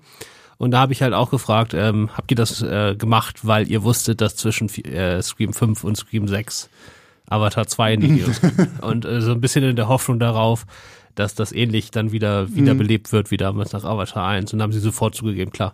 [0.57, 3.83] Und da habe ich halt auch gefragt, ähm, habt ihr das äh, gemacht, weil ihr
[3.83, 6.69] wusstet, dass zwischen äh, Scream 5 und Scream 6
[7.29, 8.69] Avatar 2 in die Videos kommt.
[8.83, 10.65] Und äh, so ein bisschen in der Hoffnung darauf,
[11.13, 14.53] dass das ähnlich dann wieder wiederbelebt wird wie damals nach Avatar 1.
[14.53, 15.73] Und dann haben sie sofort zugegeben, klar,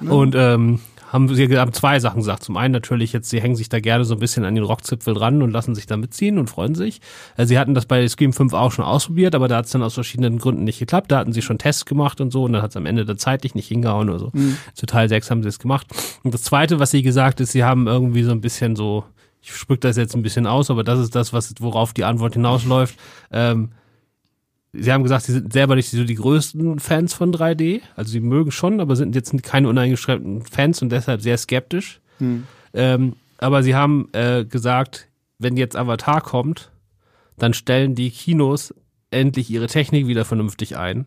[0.00, 0.80] und ähm,
[1.12, 2.44] haben sie haben zwei Sachen gesagt.
[2.44, 5.14] Zum einen natürlich jetzt, sie hängen sich da gerne so ein bisschen an den Rockzipfel
[5.14, 7.00] dran und lassen sich da mitziehen und freuen sich.
[7.36, 9.82] Äh, sie hatten das bei Scream 5 auch schon ausprobiert, aber da hat es dann
[9.82, 11.10] aus verschiedenen Gründen nicht geklappt.
[11.10, 13.16] Da hatten sie schon Tests gemacht und so und dann hat es am Ende der
[13.16, 14.30] zeitlich nicht hingehauen oder so.
[14.32, 14.58] Mhm.
[14.74, 15.86] Zu Teil 6 haben sie es gemacht.
[16.22, 19.04] Und das zweite, was sie gesagt ist, sie haben irgendwie so ein bisschen so,
[19.40, 22.34] ich sprück das jetzt ein bisschen aus, aber das ist das, was worauf die Antwort
[22.34, 22.96] hinausläuft.
[23.32, 23.70] Ähm,
[24.72, 27.80] Sie haben gesagt, Sie sind selber nicht so die größten Fans von 3D.
[27.96, 32.00] Also Sie mögen schon, aber sind jetzt keine uneingeschränkten Fans und deshalb sehr skeptisch.
[32.18, 32.44] Hm.
[32.74, 36.70] Ähm, aber Sie haben äh, gesagt, wenn jetzt Avatar kommt,
[37.38, 38.74] dann stellen die Kinos
[39.10, 41.06] endlich ihre Technik wieder vernünftig ein,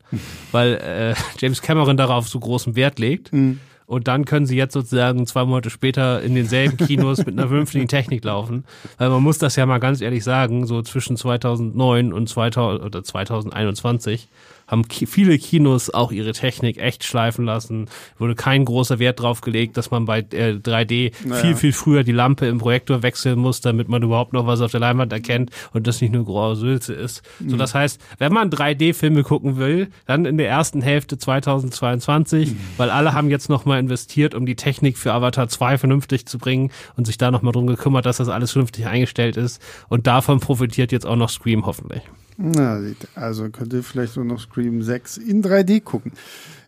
[0.52, 3.32] weil äh, James Cameron darauf so großen Wert legt.
[3.32, 3.60] Mhm.
[3.92, 7.90] Und dann können sie jetzt sozusagen zwei Monate später in denselben Kinos mit einer vernünftigen
[7.90, 8.64] Technik laufen.
[8.98, 13.04] Weil man muss das ja mal ganz ehrlich sagen, so zwischen 2009 und 2000, oder
[13.04, 14.30] 2021
[14.72, 17.88] haben viele Kinos auch ihre Technik echt schleifen lassen.
[18.18, 21.42] Wurde kein großer Wert drauf gelegt, dass man bei äh, 3D Naja.
[21.42, 24.72] viel, viel früher die Lampe im Projektor wechseln muss, damit man überhaupt noch was auf
[24.72, 27.22] der Leinwand erkennt und das nicht nur graue Sülze ist.
[27.46, 32.90] So, das heißt, wenn man 3D-Filme gucken will, dann in der ersten Hälfte 2022, weil
[32.90, 37.06] alle haben jetzt nochmal investiert, um die Technik für Avatar 2 vernünftig zu bringen und
[37.06, 39.62] sich da nochmal drum gekümmert, dass das alles vernünftig eingestellt ist.
[39.90, 42.02] Und davon profitiert jetzt auch noch Scream hoffentlich.
[42.38, 42.82] Na,
[43.16, 46.14] also könnt ihr vielleicht nur noch Scream 6 in 3D gucken.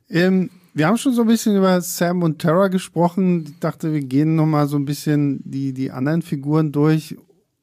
[0.10, 3.45] Ähm, wir haben schon so ein bisschen über Sam und Tara gesprochen.
[3.45, 7.15] Ich dachte, wir gehen noch mal so ein bisschen die, die anderen Figuren durch.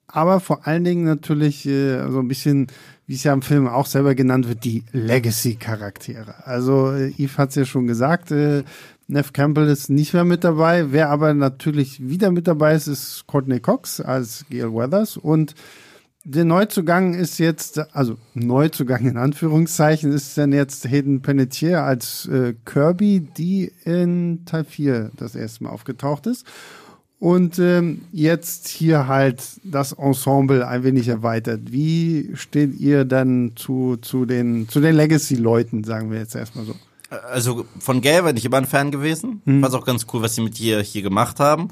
[0.06, 2.68] Aber vor allen Dingen natürlich äh, so ein bisschen,
[3.06, 6.46] wie es ja im Film auch selber genannt wird, die Legacy-Charaktere.
[6.46, 8.64] Also äh, Eve hat es ja schon gesagt, äh,
[9.08, 10.92] Neff Campbell ist nicht mehr mit dabei.
[10.92, 15.54] Wer aber natürlich wieder mit dabei ist, ist Courtney Cox als Gail Weathers und
[16.24, 22.54] der Neuzugang ist jetzt, also Neuzugang in Anführungszeichen, ist dann jetzt Hayden Panettiere als äh,
[22.64, 26.44] Kirby, die in Teil 4 das erste Mal aufgetaucht ist.
[27.18, 31.70] Und ähm, jetzt hier halt das Ensemble ein wenig erweitert.
[31.70, 36.74] Wie steht ihr dann zu, zu den, zu den Legacy-Leuten, sagen wir jetzt erstmal so?
[37.11, 39.42] Also von Gail bin ich immer ein Fan gewesen.
[39.44, 39.61] Mhm.
[39.61, 41.68] Fand auch ganz cool, was sie mit ihr hier gemacht haben.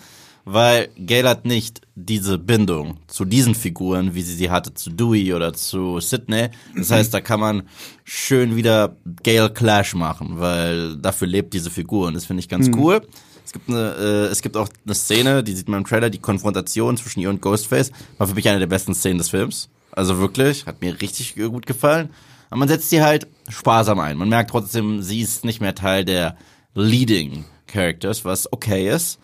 [0.50, 5.34] Weil Gail hat nicht diese Bindung zu diesen Figuren, wie sie sie hatte zu Dewey
[5.34, 6.48] oder zu Sidney.
[6.74, 7.64] Das heißt, da kann man
[8.02, 12.70] schön wieder Gail Clash machen, weil dafür lebt diese Figur und das finde ich ganz
[12.74, 13.06] cool.
[13.44, 16.18] Es gibt, eine, äh, es gibt auch eine Szene, die sieht man im Trailer, die
[16.18, 17.92] Konfrontation zwischen ihr und Ghostface.
[18.16, 19.68] War für mich eine der besten Szenen des Films.
[19.92, 22.08] Also wirklich, hat mir richtig gut gefallen.
[22.48, 24.16] Aber man setzt sie halt sparsam ein.
[24.16, 26.38] Man merkt trotzdem, sie ist nicht mehr Teil der
[26.74, 29.18] Leading Characters, was okay ist.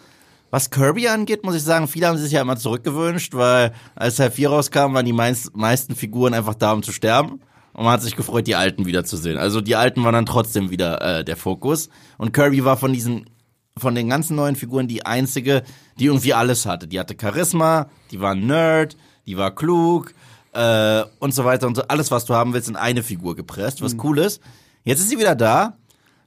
[0.55, 4.31] Was Kirby angeht, muss ich sagen, viele haben sich ja immer zurückgewünscht, weil als Teil
[4.31, 7.41] 4 rauskam, waren die meist, meisten Figuren einfach da, um zu sterben.
[7.73, 9.37] Und man hat sich gefreut, die Alten wiederzusehen.
[9.37, 11.89] Also die Alten waren dann trotzdem wieder äh, der Fokus.
[12.19, 13.29] Und Kirby war von diesen,
[13.77, 15.65] von den ganzen neuen Figuren die einzige,
[15.99, 16.87] die irgendwie alles hatte.
[16.87, 20.15] Die hatte Charisma, die war ein Nerd, die war klug
[20.53, 21.83] äh, und so weiter und so.
[21.89, 24.41] Alles, was du haben willst, in eine Figur gepresst, was cool ist.
[24.85, 25.77] Jetzt ist sie wieder da.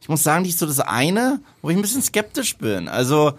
[0.02, 2.90] Ich muss sagen, die ist so das eine, wo ich ein bisschen skeptisch bin.
[2.90, 3.32] Also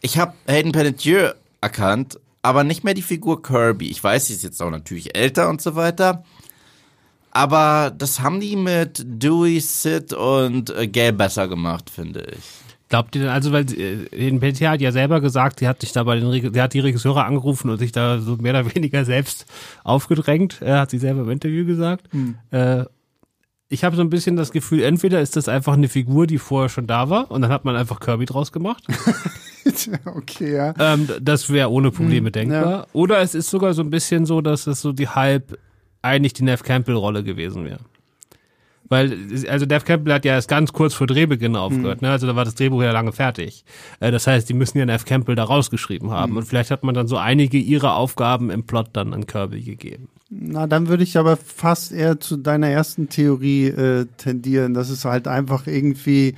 [0.00, 3.88] ich habe Hayden Panettiere erkannt, aber nicht mehr die Figur Kirby.
[3.88, 6.24] Ich weiß, sie ist jetzt auch natürlich älter und so weiter.
[7.32, 12.44] Aber das haben die mit Dewey, Sid und äh, Gail besser gemacht, finde ich.
[12.88, 15.92] Glaubt ihr denn, also, weil äh, Hayden Panettiere hat ja selber gesagt, sie hat sich
[15.92, 19.04] da bei den, sie hat die Regisseure angerufen und sich da so mehr oder weniger
[19.04, 19.44] selbst
[19.82, 22.08] aufgedrängt, äh, hat sie selber im Interview gesagt.
[22.52, 22.84] Äh,
[23.68, 26.68] ich habe so ein bisschen das Gefühl, entweder ist das einfach eine Figur, die vorher
[26.68, 28.84] schon da war und dann hat man einfach Kirby draus gemacht.
[30.04, 30.74] okay, ja.
[30.78, 32.86] ähm, das wäre ohne Probleme denkbar.
[32.92, 35.58] Oder es ist sogar so ein bisschen so, dass es so die halb
[36.02, 37.80] eigentlich die Neff Campbell-Rolle gewesen wäre.
[38.88, 39.16] Weil,
[39.48, 42.10] also Neff Campbell hat ja erst ganz kurz vor Drehbeginn aufgehört, ne?
[42.10, 43.64] Also da war das Drehbuch ja lange fertig.
[43.98, 46.36] Äh, das heißt, die müssen ja Neff Campbell da rausgeschrieben haben.
[46.36, 50.08] Und vielleicht hat man dann so einige ihrer Aufgaben im Plot dann an Kirby gegeben.
[50.30, 54.74] Na, dann würde ich aber fast eher zu deiner ersten Theorie äh, tendieren.
[54.74, 56.36] Das ist halt einfach irgendwie,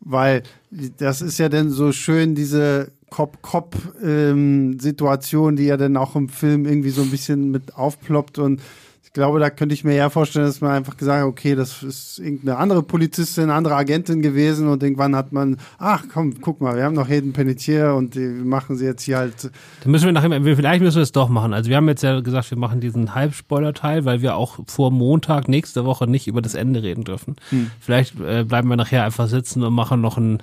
[0.00, 6.66] weil das ist ja dann so schön, diese Cop-Cop-Situation, die ja dann auch im Film
[6.66, 8.60] irgendwie so ein bisschen mit aufploppt und
[9.08, 11.82] ich glaube, da könnte ich mir eher vorstellen, dass man einfach gesagt hat, okay, das
[11.82, 16.60] ist irgendeine andere Polizistin, eine andere Agentin gewesen und irgendwann hat man, ach komm, guck
[16.60, 19.50] mal, wir haben noch Hayden Panettiere und die machen sie jetzt hier halt
[19.82, 21.54] Dann müssen wir nachher, vielleicht müssen wir es doch machen.
[21.54, 25.48] Also wir haben jetzt ja gesagt, wir machen diesen Halbspoiler-Teil, weil wir auch vor Montag
[25.48, 27.36] nächste Woche nicht über das Ende reden dürfen.
[27.80, 30.42] Vielleicht äh, bleiben wir nachher einfach sitzen und machen noch einen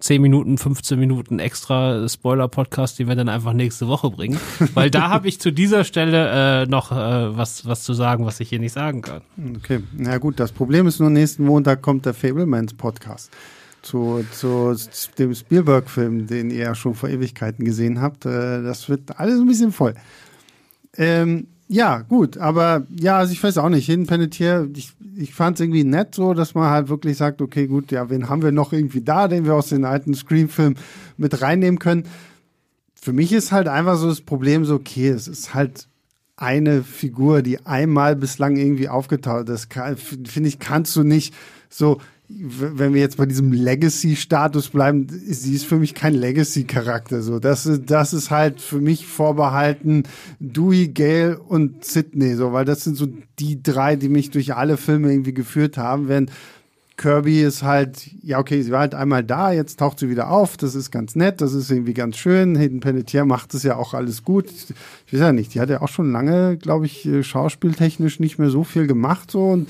[0.00, 4.38] 10 Minuten, 15 Minuten extra Spoiler-Podcast, die wir dann einfach nächste Woche bringen.
[4.74, 8.40] Weil da habe ich zu dieser Stelle äh, noch äh, was, was zu sagen, was
[8.40, 9.22] ich hier nicht sagen kann.
[9.56, 13.30] Okay, na gut, das Problem ist nur, nächsten Montag kommt der Fablemans Podcast
[13.82, 14.74] zu, zu
[15.18, 18.26] dem Spielberg-Film, den ihr ja schon vor Ewigkeiten gesehen habt.
[18.26, 19.94] Äh, Das wird alles ein bisschen voll.
[20.96, 25.56] Ähm, ja, gut, aber ja, also ich weiß auch nicht, jeden Penetier, ich, ich fand
[25.56, 28.52] es irgendwie nett so, dass man halt wirklich sagt, okay, gut, ja, wen haben wir
[28.52, 30.76] noch irgendwie da, den wir aus den alten Scream-Filmen
[31.16, 32.04] mit reinnehmen können.
[32.94, 35.88] Für mich ist halt einfach so das Problem so, okay, es ist halt
[36.36, 39.72] eine Figur, die einmal bislang irgendwie aufgetaucht ist.
[39.72, 41.34] Finde ich, kannst du nicht
[41.68, 47.22] so wenn wir jetzt bei diesem Legacy-Status bleiben, sie ist für mich kein Legacy-Charakter.
[47.22, 50.04] So, das, das ist halt für mich vorbehalten
[50.40, 53.08] Dewey, Gale und Sidney, so, weil das sind so
[53.38, 56.08] die drei, die mich durch alle Filme irgendwie geführt haben.
[56.08, 56.30] Wenn
[56.96, 60.56] Kirby ist halt, ja, okay, sie war halt einmal da, jetzt taucht sie wieder auf,
[60.56, 62.56] das ist ganz nett, das ist irgendwie ganz schön.
[62.56, 64.46] Hayden Panettiere macht es ja auch alles gut.
[65.06, 68.38] Ich weiß ja nicht, die hat ja auch schon lange, glaube ich, äh, schauspieltechnisch nicht
[68.38, 69.68] mehr so viel gemacht, so, und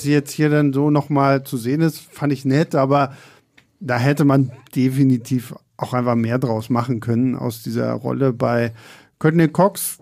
[0.00, 3.14] sie jetzt hier dann so nochmal zu sehen ist, fand ich nett, aber
[3.80, 8.32] da hätte man definitiv auch einfach mehr draus machen können aus dieser Rolle.
[8.32, 8.72] Bei
[9.18, 9.98] Courtney Cox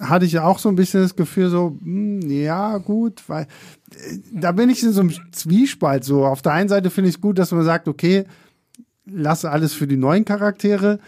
[0.00, 4.52] hatte ich auch so ein bisschen das Gefühl, so, hm, ja, gut, weil äh, da
[4.52, 6.04] bin ich in so einem Zwiespalt.
[6.04, 8.24] So, auf der einen Seite finde ich es gut, dass man sagt, okay,
[9.06, 10.98] lass alles für die neuen Charaktere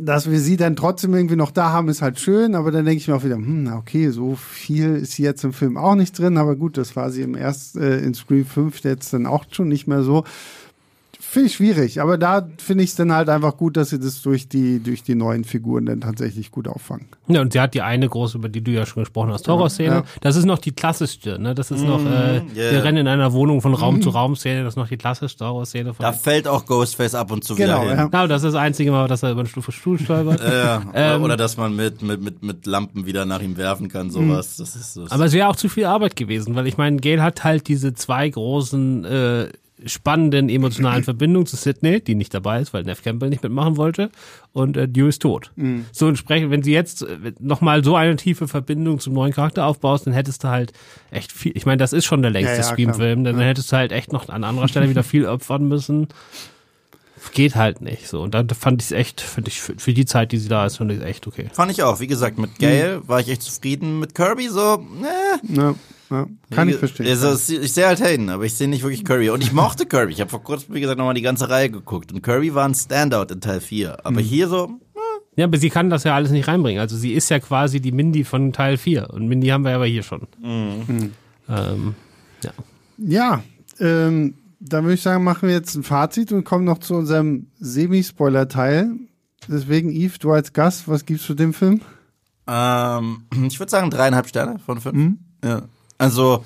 [0.00, 2.98] dass wir sie dann trotzdem irgendwie noch da haben, ist halt schön, aber dann denke
[2.98, 6.18] ich mir auch wieder, hm, okay, so viel ist sie jetzt im Film auch nicht
[6.18, 9.44] drin, aber gut, das war sie im ersten, äh, in Scream 5 jetzt dann auch
[9.50, 10.24] schon nicht mehr so.
[11.34, 14.22] Finde ich schwierig, aber da finde ich es dann halt einfach gut, dass sie das
[14.22, 17.06] durch die, durch die neuen Figuren dann tatsächlich gut auffangen.
[17.26, 19.94] Ja, und sie hat die eine große, über die du ja schon gesprochen hast, Horrorszene.
[19.96, 20.04] Ja.
[20.20, 21.52] Das ist noch die klassischste, ne?
[21.56, 22.44] Das ist noch, äh, yeah.
[22.54, 24.02] Wir rennen in einer Wohnung von Raum mm.
[24.02, 25.92] zu Raum Szene, das ist noch die klassischste Horrorszene.
[25.92, 27.98] Von da fällt auch Ghostface ab und zu genau, wieder hin.
[27.98, 28.04] Ja.
[28.06, 30.40] Genau, das ist das einzige Mal, dass er über den Stufe Stuhl stolpert.
[30.48, 34.08] ja, ähm, oder, dass man mit, mit, mit, mit Lampen wieder nach ihm werfen kann,
[34.10, 34.58] sowas.
[34.58, 37.20] Das ist, das aber es wäre auch zu viel Arbeit gewesen, weil ich meine, Gail
[37.20, 39.48] hat halt diese zwei großen, äh,
[39.86, 44.10] spannenden emotionalen Verbindung zu Sydney, die nicht dabei ist, weil Neff Campbell nicht mitmachen wollte,
[44.52, 45.50] und äh, Dew ist tot.
[45.56, 45.86] Mhm.
[45.92, 50.06] So entsprechend, wenn sie jetzt äh, nochmal so eine tiefe Verbindung zum neuen Charakter aufbaust,
[50.06, 50.72] dann hättest du halt
[51.10, 53.46] echt viel, ich meine, das ist schon der längste ja, ja, Scream-Film, dann ja.
[53.46, 56.08] hättest du halt echt noch an anderer Stelle wieder viel opfern müssen.
[57.32, 58.20] Geht halt nicht so.
[58.20, 60.66] Und dann fand ich es echt, finde ich, für, für, die Zeit, die sie da
[60.66, 61.48] ist, finde ich echt okay.
[61.54, 61.98] Fand ich auch.
[61.98, 63.08] Wie gesagt, mit Gail mhm.
[63.08, 63.98] war ich echt zufrieden.
[63.98, 65.40] Mit Kirby so, ne.
[65.48, 65.74] Ja.
[66.10, 67.06] Ja, kann ich verstehen.
[67.06, 69.30] Also, ich sehe halt Hayden, aber ich sehe nicht wirklich Curry.
[69.30, 70.12] Und ich mochte Curry.
[70.12, 72.12] Ich habe vor kurzem, wie gesagt, nochmal die ganze Reihe geguckt.
[72.12, 74.04] Und Curry war ein Standout in Teil 4.
[74.04, 74.24] Aber mhm.
[74.24, 74.66] hier so.
[74.94, 75.40] Äh.
[75.40, 76.80] Ja, aber sie kann das ja alles nicht reinbringen.
[76.80, 79.10] Also sie ist ja quasi die Mindy von Teil 4.
[79.10, 80.28] Und Mindy haben wir aber hier schon.
[80.40, 81.12] Mhm.
[81.48, 81.94] Ähm,
[82.42, 82.52] ja.
[82.96, 83.42] Ja,
[83.80, 87.48] ähm, da würde ich sagen, machen wir jetzt ein Fazit und kommen noch zu unserem
[87.58, 88.92] Semi-Spoiler-Teil.
[89.48, 91.80] Deswegen, Yves, du als Gast, was gibst du dem Film?
[92.46, 94.96] Ähm, ich würde sagen dreieinhalb Sterne von fünf.
[94.96, 95.18] Mhm.
[95.42, 95.62] Ja.
[95.98, 96.44] Also,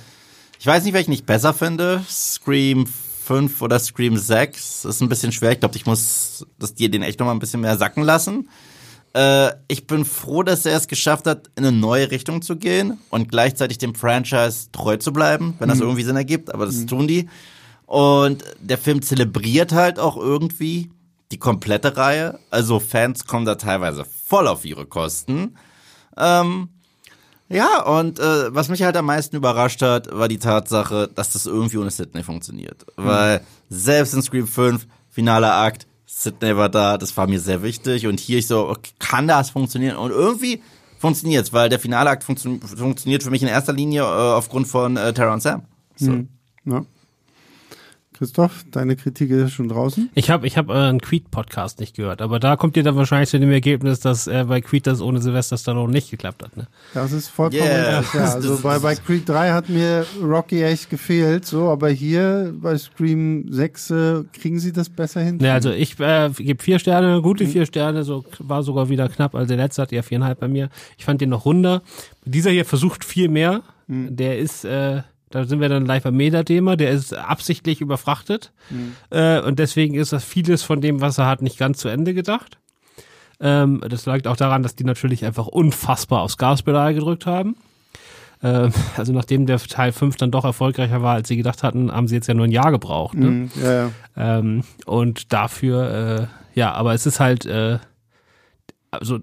[0.59, 2.03] ich weiß nicht, welchen ich besser finde.
[2.09, 4.83] Scream 5 oder Scream 6.
[4.83, 5.53] Das ist ein bisschen schwer.
[5.53, 8.49] Ich glaube, ich muss das dir den echt noch mal ein bisschen mehr sacken lassen.
[9.15, 12.99] Äh, ich bin froh, dass er es geschafft hat, in eine neue Richtung zu gehen
[13.11, 15.85] und gleichzeitig dem Franchise treu zu bleiben, wenn das mhm.
[15.85, 16.53] irgendwie Sinn ergibt.
[16.55, 16.87] Aber das mhm.
[16.87, 17.29] tun die.
[17.87, 20.91] Und der Film zelebriert halt auch irgendwie
[21.33, 22.39] die komplette Reihe.
[22.51, 25.57] Also Fans kommen da teilweise voll auf ihre Kosten.
[26.17, 26.69] Ähm,
[27.49, 31.47] ja, und äh, was mich halt am meisten überrascht hat, war die Tatsache, dass das
[31.47, 32.85] irgendwie ohne Sidney funktioniert.
[32.97, 33.05] Mhm.
[33.05, 38.07] Weil selbst in Scream 5, finaler Akt, Sidney war da, das war mir sehr wichtig.
[38.07, 39.97] Und hier ich so, okay, kann das funktionieren?
[39.97, 40.63] Und irgendwie
[40.99, 44.97] funktioniert's, weil der finale Akt funktio funktioniert für mich in erster Linie äh, aufgrund von
[44.97, 45.63] äh, Tara und Sam.
[45.97, 46.11] So.
[46.11, 46.29] Mhm.
[46.65, 46.85] Ja.
[48.19, 50.11] Christoph, deine Kritik ist schon draußen?
[50.15, 53.39] Ich habe ich hab euren Creed-Podcast nicht gehört, aber da kommt ihr dann wahrscheinlich zu
[53.39, 56.57] dem Ergebnis, dass äh, bei Creed das ohne Silvester Stallone nicht geklappt hat.
[56.57, 56.67] Ne?
[56.95, 58.01] Das ist vollkommen yeah.
[58.01, 58.19] richtig.
[58.19, 58.35] Ja.
[58.35, 63.47] Also bei, bei Creed 3 hat mir Rocky echt gefehlt, so, aber hier bei Scream
[63.53, 65.39] 6 äh, kriegen sie das besser hin.
[65.41, 67.51] Ja, also ich äh, gebe vier Sterne, gute mhm.
[67.51, 69.37] vier Sterne, so war sogar wieder knapp.
[69.37, 70.71] Also der letzte hat ja viereinhalb bei mir.
[70.97, 71.83] Ich fand den noch runder.
[72.25, 73.63] Dieser hier versucht viel mehr.
[73.87, 74.17] Mhm.
[74.17, 78.53] Der ist äh, da sind wir dann live beim Meta-Thema, der ist absichtlich überfrachtet.
[78.71, 78.95] Mhm.
[79.11, 82.15] Äh, und deswegen ist das vieles von dem, was er hat, nicht ganz zu Ende
[82.15, 82.59] gedacht.
[83.41, 87.57] Ähm, das lag auch daran, dass die natürlich einfach unfassbar aufs Gaspedal gedrückt haben.
[88.43, 92.09] Ähm, also nachdem der Teil 5 dann doch erfolgreicher war, als sie gedacht hatten, haben
[92.09, 93.17] sie jetzt ja nur ein Jahr gebraucht.
[93.17, 93.31] Ne?
[93.31, 93.91] Mhm, ja, ja.
[94.17, 97.79] Ähm, und dafür, äh, ja, aber es ist halt, äh,
[98.91, 99.21] also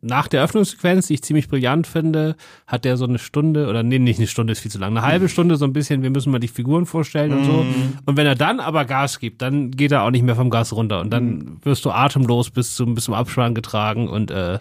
[0.00, 3.98] nach der Öffnungssequenz, die ich ziemlich brillant finde, hat der so eine Stunde, oder nee,
[3.98, 6.30] nicht eine Stunde ist viel zu lang, eine halbe Stunde so ein bisschen, wir müssen
[6.30, 7.52] mal die Figuren vorstellen und so.
[7.64, 7.98] Mhm.
[8.06, 10.72] Und wenn er dann aber Gas gibt, dann geht er auch nicht mehr vom Gas
[10.72, 11.56] runter und dann mhm.
[11.64, 14.58] wirst du atemlos bis zum, bis zum Abspann getragen und äh,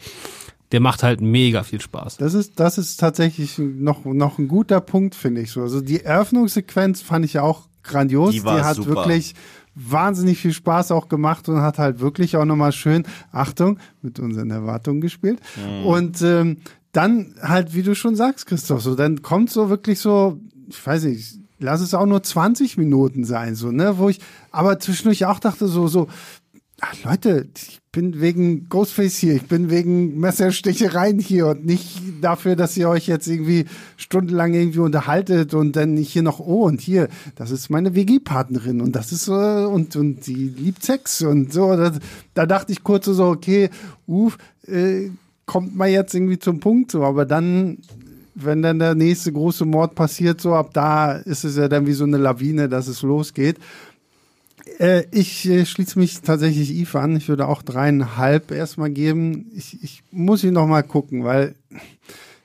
[0.71, 2.17] der macht halt mega viel Spaß.
[2.17, 5.61] Das ist, das ist tatsächlich noch, noch ein guter Punkt, finde ich so.
[5.61, 8.31] Also die Eröffnungssequenz fand ich auch grandios.
[8.31, 8.89] Die, war die hat super.
[8.89, 9.33] wirklich
[9.77, 14.49] wahnsinnig viel Spaß auch gemacht und hat halt wirklich auch nochmal schön, Achtung, mit unseren
[14.49, 15.39] Erwartungen gespielt.
[15.55, 15.85] Mhm.
[15.85, 16.57] Und ähm,
[16.91, 21.03] dann halt, wie du schon sagst, Christoph, so dann kommt so wirklich so, ich weiß
[21.03, 24.19] nicht, lass es auch nur 20 Minuten sein, so, ne, wo ich
[24.51, 26.07] aber zwischendurch auch dachte, so, so,
[26.79, 32.55] Ach, Leute, ich bin wegen Ghostface hier, ich bin wegen Messerstechereien hier und nicht dafür,
[32.55, 33.65] dass ihr euch jetzt irgendwie
[33.95, 38.95] stundenlang irgendwie unterhaltet und dann hier noch, oh, und hier, das ist meine WG-Partnerin und
[38.95, 41.75] das ist, äh, und, und die liebt Sex und so.
[41.75, 41.97] Das,
[42.35, 43.71] da dachte ich kurz so, okay,
[44.05, 45.09] uff, äh,
[45.47, 47.79] kommt mal jetzt irgendwie zum Punkt so, aber dann
[48.39, 51.93] wenn dann der nächste große Mord passiert, so ab da ist es ja dann wie
[51.93, 53.57] so eine Lawine, dass es losgeht.
[54.79, 57.15] Äh, ich äh, schließe mich tatsächlich Eve an.
[57.15, 59.51] Ich würde auch dreieinhalb erstmal geben.
[59.55, 61.55] Ich, ich muss ihn noch mal gucken, weil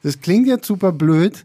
[0.02, 1.44] das klingt jetzt super blöd,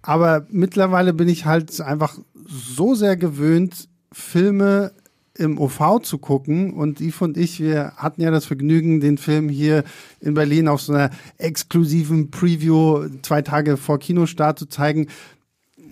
[0.00, 4.92] aber mittlerweile bin ich halt einfach so sehr gewöhnt, Filme
[5.38, 6.72] im OV zu gucken.
[6.72, 9.84] Und Yves und ich, wir hatten ja das Vergnügen, den Film hier
[10.20, 15.08] in Berlin auf so einer exklusiven Preview zwei Tage vor Kinostart zu zeigen.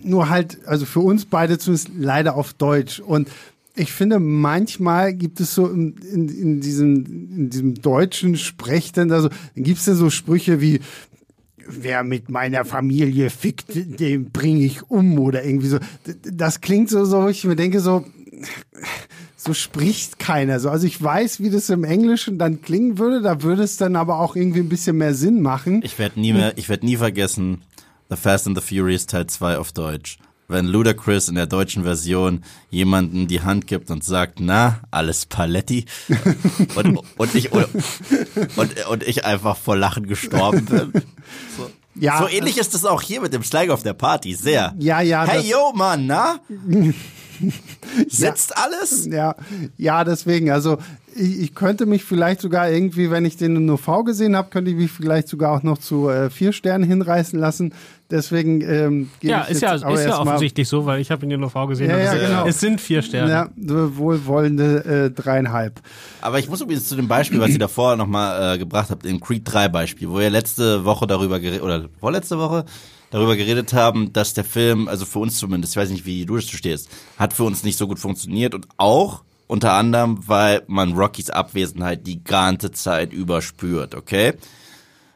[0.03, 2.99] Nur halt, also für uns beide zumindest leider auf Deutsch.
[2.99, 3.29] Und
[3.75, 9.07] ich finde, manchmal gibt es so in, in, in, diesem, in diesem deutschen Sprech dann
[9.07, 10.81] da so, dann gibt es dann so Sprüche wie,
[11.67, 15.79] wer mit meiner Familie fickt, den bringe ich um oder irgendwie so.
[16.23, 18.05] Das klingt so, so ich mir denke so,
[19.37, 20.69] so spricht keiner so.
[20.69, 24.19] Also ich weiß, wie das im Englischen dann klingen würde, da würde es dann aber
[24.19, 25.81] auch irgendwie ein bisschen mehr Sinn machen.
[25.83, 27.61] Ich werde nie mehr, ich werde nie vergessen,
[28.09, 30.17] The Fast and the Furious Teil 2 auf Deutsch
[30.51, 35.85] wenn Ludacris in der deutschen Version jemanden die Hand gibt und sagt, na, alles Paletti.
[36.75, 37.67] und, und, ich, und,
[38.89, 40.93] und, ich einfach vor Lachen gestorben bin.
[41.57, 41.69] So.
[41.95, 44.73] Ja, so ähnlich ist es auch hier mit dem Schlag auf der Party, sehr.
[44.79, 45.25] Ja, ja.
[45.25, 46.39] Hey, yo, Mann, na?
[48.07, 49.07] Sitzt ja, alles?
[49.07, 49.35] Ja,
[49.77, 50.51] ja, deswegen.
[50.51, 50.77] Also
[51.15, 54.71] ich, ich, könnte mich vielleicht sogar irgendwie, wenn ich den nur V gesehen habe, könnte
[54.71, 57.73] ich mich vielleicht sogar auch noch zu äh, vier Sternen hinreißen lassen.
[58.09, 61.49] Deswegen ähm, ja, ist ja, ist ja offensichtlich so, weil ich habe ihn ja nur
[61.49, 61.89] V gesehen.
[61.89, 62.45] Ja, ja, genau.
[62.45, 63.31] Es sind vier Sterne.
[63.31, 65.79] Ja, wohlwollende äh, dreieinhalb.
[66.21, 69.19] Aber ich muss übrigens zu dem Beispiel, was ihr davor nochmal äh, gebracht habt, im
[69.19, 72.65] Creed 3 Beispiel, wo ihr letzte Woche darüber geredet, oder vorletzte Woche
[73.11, 76.35] darüber geredet haben, dass der Film, also für uns zumindest, ich weiß nicht, wie du
[76.35, 80.93] das stehst, hat für uns nicht so gut funktioniert und auch unter anderem, weil man
[80.93, 84.35] Rockys Abwesenheit die ganze Zeit überspürt, okay?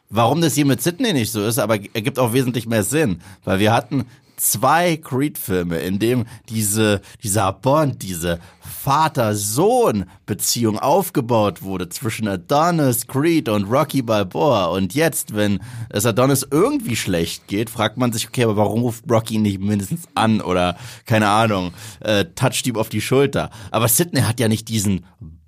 [0.09, 3.59] Warum das hier mit Sydney nicht so ist, aber ergibt auch wesentlich mehr Sinn, weil
[3.59, 4.03] wir hatten
[4.37, 8.39] zwei Creed-Filme, in dem diese, dieser Bond, diese
[8.83, 14.65] Vater-Sohn-Beziehung aufgebaut wurde zwischen Adonis, Creed und Rocky Balboa.
[14.67, 15.59] Und jetzt, wenn
[15.89, 20.01] es Adonis irgendwie schlecht geht, fragt man sich, okay, aber warum ruft Rocky nicht mindestens
[20.13, 23.49] an oder, keine Ahnung, äh, toucht ihm auf die Schulter.
[23.71, 25.05] Aber Sidney hat ja nicht diesen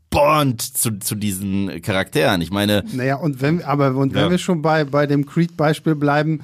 [0.09, 2.41] Bond zu, zu diesen Charakteren.
[2.41, 2.83] Ich meine.
[2.93, 4.29] Naja, und wenn, aber und wenn ja.
[4.31, 6.41] wir schon bei, bei dem Creed-Beispiel bleiben,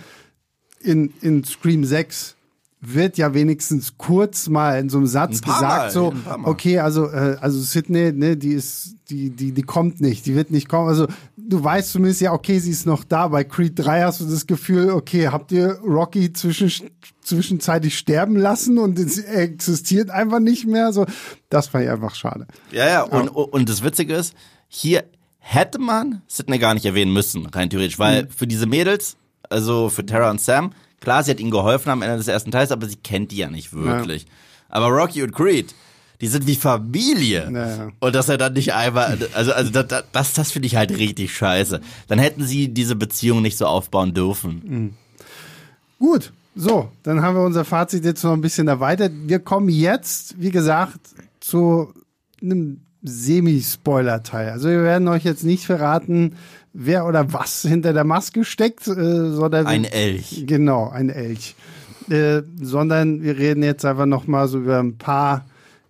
[0.84, 2.36] in, in Scream 6
[2.86, 6.14] wird ja wenigstens kurz mal in so einem Satz gesagt, mal, so,
[6.44, 10.52] okay, also, äh, also Sydney, ne, die ist, die, die, die kommt nicht, die wird
[10.52, 10.90] nicht kommen.
[10.90, 11.08] Also,
[11.38, 13.30] du weißt zumindest ja, okay, sie ist noch da.
[13.30, 16.90] Bei Creed 3 hast du das Gefühl, okay, habt ihr Rocky zwischen,
[17.22, 20.92] zwischenzeitlich sterben lassen und es existiert einfach nicht mehr?
[20.92, 21.06] So,
[21.50, 22.48] das fand ich einfach schade.
[22.72, 24.34] Ja, ja, und, und das Witzige ist,
[24.68, 25.06] hier
[25.40, 28.30] hätte man Sydney gar nicht erwähnen müssen, rein theoretisch, weil mhm.
[28.30, 29.16] für diese Mädels,
[29.54, 32.72] also für Tara und Sam, klar, sie hat ihnen geholfen am Ende des ersten Teils,
[32.72, 34.24] aber sie kennt die ja nicht wirklich.
[34.24, 34.30] Ja.
[34.70, 35.74] Aber Rocky und Creed,
[36.20, 37.50] die sind wie Familie.
[37.54, 37.90] Ja.
[38.00, 41.36] Und dass er dann nicht einmal, also, also das, das, das finde ich halt richtig
[41.36, 41.80] scheiße.
[42.08, 44.62] Dann hätten sie diese Beziehung nicht so aufbauen dürfen.
[44.66, 44.94] Mhm.
[46.00, 49.12] Gut, so, dann haben wir unser Fazit jetzt noch ein bisschen erweitert.
[49.26, 51.00] Wir kommen jetzt, wie gesagt,
[51.40, 51.94] zu
[52.42, 54.50] einem Semi-Spoiler-Teil.
[54.50, 56.36] Also wir werden euch jetzt nicht verraten,
[56.74, 60.44] wer oder was hinter der Maske steckt, äh, sondern ein Elch.
[60.46, 61.56] Genau, ein Elch.
[62.10, 65.46] Äh, sondern wir reden jetzt einfach noch mal so über ein paar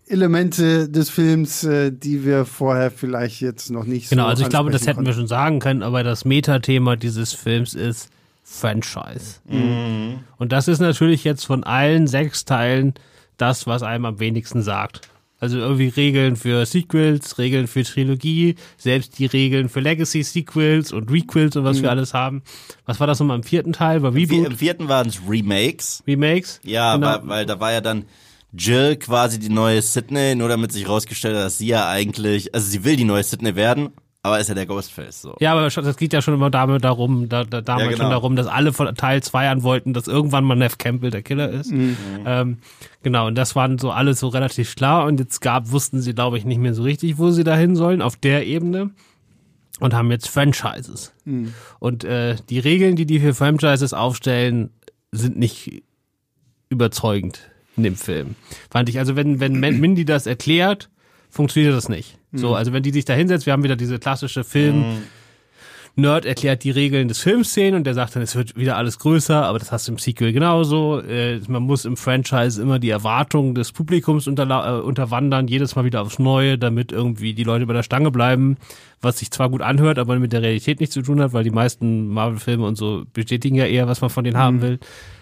[0.06, 4.44] Elemente des Films, äh, die wir vorher vielleicht jetzt noch nicht genau, so Genau, also
[4.44, 5.08] ich glaube, das hätten konnten.
[5.08, 8.10] wir schon sagen können, aber das Metathema dieses Films ist
[8.44, 9.40] Franchise.
[9.48, 10.20] Mhm.
[10.38, 12.94] Und das ist natürlich jetzt von allen sechs Teilen
[13.38, 15.02] das, was einem am wenigsten sagt.
[15.44, 21.58] Also irgendwie Regeln für Sequels, Regeln für Trilogie, selbst die Regeln für Legacy-Sequels und Requels
[21.58, 21.82] und was mhm.
[21.82, 22.44] wir alles haben.
[22.86, 24.02] Was war das nochmal im vierten Teil?
[24.04, 24.48] War Reboot?
[24.48, 26.02] Im vierten waren es Remakes.
[26.08, 26.62] Remakes?
[26.64, 27.08] Ja, genau.
[27.08, 28.06] weil, weil da war ja dann
[28.54, 32.66] Jill quasi die neue Sydney, nur damit sich herausgestellt hat, dass sie ja eigentlich, also
[32.66, 33.90] sie will die neue Sydney werden,
[34.26, 35.36] aber ist ja der Ghostface so.
[35.42, 38.04] Ja, aber das geht ja schon immer damit darum, da, da, damals ja, genau.
[38.04, 41.24] schon darum, dass alle von Teil 2 an wollten, dass irgendwann mal Neff Campbell der
[41.24, 41.72] Killer ist.
[41.74, 41.98] Mhm.
[42.26, 42.58] Ähm,
[43.04, 46.38] genau, und das waren so alles so relativ klar und jetzt gab, wussten sie, glaube
[46.38, 48.92] ich, nicht mehr so richtig, wo sie dahin sollen, auf der Ebene.
[49.80, 51.14] Und haben jetzt Franchises.
[51.26, 51.54] Mhm.
[51.80, 54.70] Und äh, die Regeln, die die für Franchises aufstellen,
[55.12, 55.84] sind nicht
[56.70, 58.36] überzeugend in dem Film.
[58.70, 59.00] Fand ich.
[59.00, 60.90] Also wenn, wenn Mindy das erklärt,
[61.34, 62.18] funktioniert das nicht.
[62.32, 65.04] So, also wenn die sich da hinsetzt, wir haben wieder diese klassische Film,
[65.96, 69.46] Nerd erklärt die Regeln des Filmszenen und der sagt dann, es wird wieder alles größer,
[69.46, 71.00] aber das hast du im Sequel genauso.
[71.02, 76.02] Äh, man muss im Franchise immer die Erwartungen des Publikums äh, unterwandern, jedes Mal wieder
[76.02, 78.58] aufs Neue, damit irgendwie die Leute bei der Stange bleiben,
[79.02, 81.52] was sich zwar gut anhört, aber mit der Realität nichts zu tun hat, weil die
[81.52, 84.80] meisten Marvel-Filme und so bestätigen ja eher, was man von denen haben will.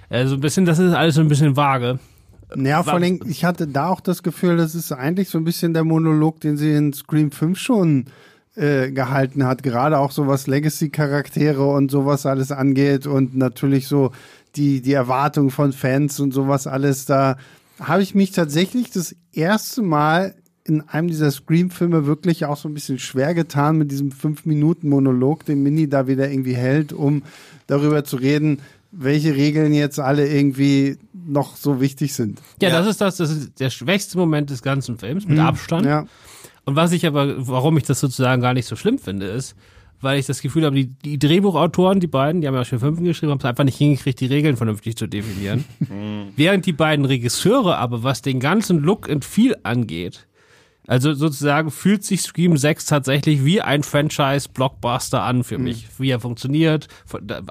[0.08, 2.00] Äh, so ein bisschen, das ist alles so ein bisschen vage.
[2.56, 5.74] Ja, vor allem, ich hatte da auch das Gefühl, das ist eigentlich so ein bisschen
[5.74, 8.06] der Monolog, den sie in Scream 5 schon
[8.56, 9.64] äh, gehalten hat.
[9.64, 14.12] Gerade auch so was Legacy-Charaktere und sowas alles angeht und natürlich so
[14.56, 17.06] die, die Erwartung von Fans und sowas alles.
[17.06, 17.38] Da
[17.80, 22.74] habe ich mich tatsächlich das erste Mal in einem dieser Scream-Filme wirklich auch so ein
[22.74, 27.24] bisschen schwer getan mit diesem 5-Minuten-Monolog, den Mini da wieder irgendwie hält, um
[27.68, 28.60] darüber zu reden,
[28.92, 32.42] welche Regeln jetzt alle irgendwie noch so wichtig sind.
[32.62, 32.80] Ja, Ja.
[32.80, 35.86] das ist das, das ist der schwächste Moment des ganzen Films, mit Abstand.
[35.86, 36.06] Ja.
[36.66, 39.56] Und was ich aber, warum ich das sozusagen gar nicht so schlimm finde, ist,
[40.02, 43.00] weil ich das Gefühl habe, die, die Drehbuchautoren, die beiden, die haben ja schon fünf
[43.02, 45.64] geschrieben, haben es einfach nicht hingekriegt, die Regeln vernünftig zu definieren.
[46.36, 50.28] Während die beiden Regisseure aber, was den ganzen Look and Feel angeht,
[50.92, 55.88] also sozusagen fühlt sich Scream 6 tatsächlich wie ein Franchise-Blockbuster an für mich.
[55.98, 56.90] Wie er funktioniert,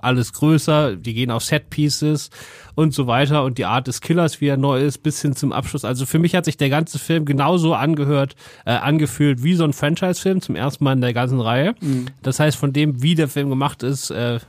[0.02, 2.28] alles größer, die gehen auf Set-Pieces
[2.74, 5.52] und so weiter und die Art des Killers, wie er neu ist, bis hin zum
[5.54, 5.86] Abschluss.
[5.86, 8.36] Also für mich hat sich der ganze Film genauso angehört,
[8.66, 11.74] äh, angefühlt wie so ein Franchise-Film zum ersten Mal in der ganzen Reihe.
[12.22, 14.40] Das heißt, von dem, wie der Film gemacht ist, äh,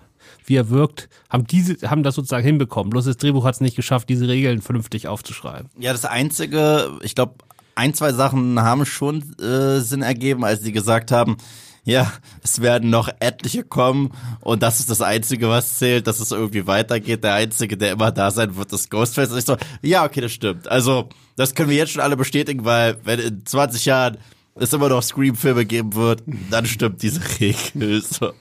[0.46, 2.89] wie er wirkt, haben diese, haben das sozusagen hinbekommen.
[2.89, 5.70] Bloß das Drehbuch hat es nicht geschafft, diese Regeln vernünftig aufzuschreiben.
[5.80, 7.36] Ja, das Einzige, ich glaube,
[7.82, 11.38] ein, zwei Sachen haben schon äh, Sinn ergeben, als sie gesagt haben,
[11.84, 12.12] ja,
[12.44, 14.12] es werden noch etliche kommen
[14.42, 17.24] und das ist das Einzige, was zählt, dass es irgendwie weitergeht.
[17.24, 19.32] Der Einzige, der immer da sein wird, ist Ghostface.
[19.32, 20.68] Und ich so, ja, okay, das stimmt.
[20.68, 24.18] Also, das können wir jetzt schon alle bestätigen, weil wenn in 20 Jahren
[24.54, 26.22] es immer noch Scream-Filme geben wird,
[26.52, 28.04] dann stimmt diese Regel.
[28.04, 28.34] So.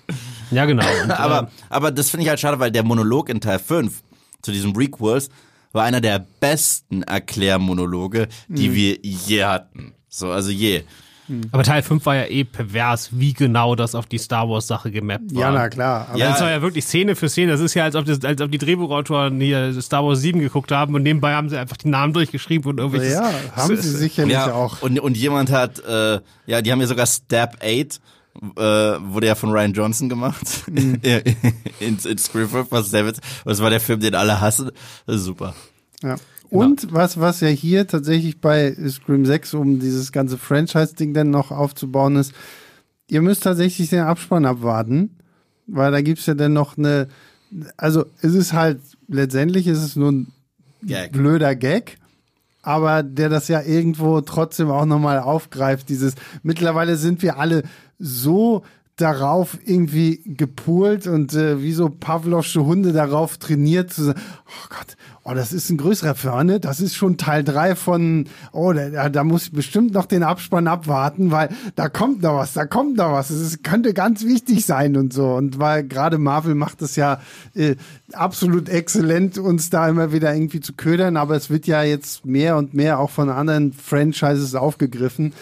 [0.51, 0.85] Ja, genau.
[1.03, 4.03] Und, äh, Aber, aber das finde ich halt schade, weil der Monolog in Teil 5
[4.43, 5.31] zu diesem Requels
[5.73, 9.95] war einer der besten Erklärmonologe, die wir je hatten.
[10.09, 10.83] So, also je.
[11.53, 14.91] Aber Teil 5 war ja eh pervers, wie genau das auf die Star Wars Sache
[14.91, 15.43] gemappt war.
[15.43, 16.09] Ja, na klar.
[16.11, 16.31] Aber Ja.
[16.31, 17.53] Das war ja wirklich Szene für Szene.
[17.53, 20.73] Das ist ja, als ob, das, als ob die Drehbuchautoren hier Star Wars 7 geguckt
[20.73, 23.15] haben und nebenbei haben sie einfach die Namen durchgeschrieben und irgendwelches.
[23.15, 24.83] ja, haben sie sicherlich Ja, auch.
[24.83, 28.01] Und, und jemand hat, äh, ja, die haben ja sogar Step 8,
[28.57, 30.65] äh, wurde ja von Ryan Johnson gemacht.
[30.69, 31.01] Mhm.
[31.81, 33.25] in, in Scream 5, was witzig.
[33.45, 34.71] Und das war der Film, den alle hassen.
[35.07, 35.55] Super.
[36.03, 36.17] Ja.
[36.51, 41.53] Und was, was ja hier tatsächlich bei Scream 6, um dieses ganze Franchise-Ding dann noch
[41.53, 42.33] aufzubauen ist,
[43.09, 45.17] ihr müsst tatsächlich den Abspann abwarten,
[45.69, 47.07] weil da gibt's ja dann noch eine,
[47.77, 50.33] also es ist halt, letztendlich ist es nur ein
[50.83, 51.13] Gag.
[51.13, 51.99] blöder Gag,
[52.63, 57.63] aber der das ja irgendwo trotzdem auch nochmal aufgreift, dieses, mittlerweile sind wir alle
[58.01, 58.63] so
[59.01, 64.97] darauf irgendwie gepolt und äh, wie so Pavlovsche Hunde darauf trainiert zu sagen, oh Gott,
[65.25, 69.25] oh, das ist ein größerer Förne, das ist schon Teil drei von, oh, da, da
[69.25, 73.13] muss ich bestimmt noch den Abspann abwarten, weil da kommt noch was, da kommt noch
[73.13, 75.35] was, es könnte ganz wichtig sein und so.
[75.35, 77.21] Und weil gerade Marvel macht es ja
[77.55, 77.77] äh,
[78.13, 82.57] absolut exzellent, uns da immer wieder irgendwie zu ködern, aber es wird ja jetzt mehr
[82.57, 85.33] und mehr auch von anderen Franchises aufgegriffen.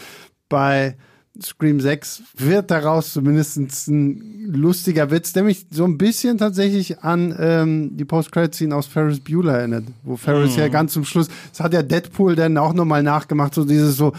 [0.48, 0.96] Bei
[1.40, 7.34] Scream 6 wird daraus zumindest ein lustiger Witz, der mich so ein bisschen tatsächlich an
[7.38, 11.72] ähm, die Post-Credit-Scene aus Ferris Bueller erinnert, wo Ferris ja ganz zum Schluss, das hat
[11.72, 14.12] ja Deadpool dann auch nochmal nachgemacht, so dieses so,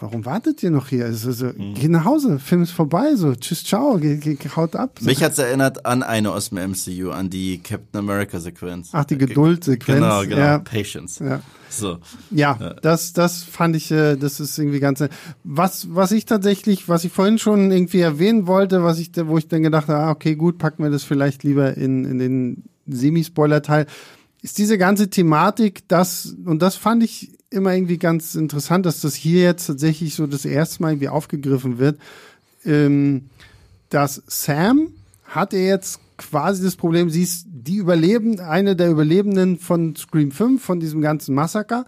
[0.00, 1.04] warum wartet ihr noch hier?
[1.06, 4.98] Also, so, Geh nach Hause, Film ist vorbei, so, tschüss, ciao, geh, geh, haut ab.
[5.00, 5.06] So.
[5.06, 8.90] Mich hat's erinnert an eine aus dem MCU, an die Captain America Sequenz.
[8.92, 10.00] Ach, die Geduldsequenz.
[10.00, 10.36] Genau, genau.
[10.36, 10.58] Ja.
[10.58, 11.18] Patience.
[11.18, 11.40] Ja.
[11.68, 11.98] So.
[12.30, 15.04] Ja, das, das fand ich, äh, das ist irgendwie ganz.
[15.44, 19.48] Was, was ich tatsächlich, was ich vorhin schon irgendwie erwähnen wollte, was ich, wo ich
[19.48, 23.86] dann gedacht habe, ah, okay, gut, packen wir das vielleicht lieber in, in den Semi-Spoiler-Teil,
[24.42, 29.14] ist diese ganze Thematik, das, und das fand ich immer irgendwie ganz interessant, dass das
[29.14, 31.98] hier jetzt tatsächlich so das erste Mal irgendwie aufgegriffen wird,
[32.64, 33.30] ähm,
[33.88, 34.88] dass Sam
[35.24, 40.30] hat er jetzt quasi das Problem, sie ist die Überleben, eine der Überlebenden von Scream
[40.30, 41.84] 5, von diesem ganzen Massaker.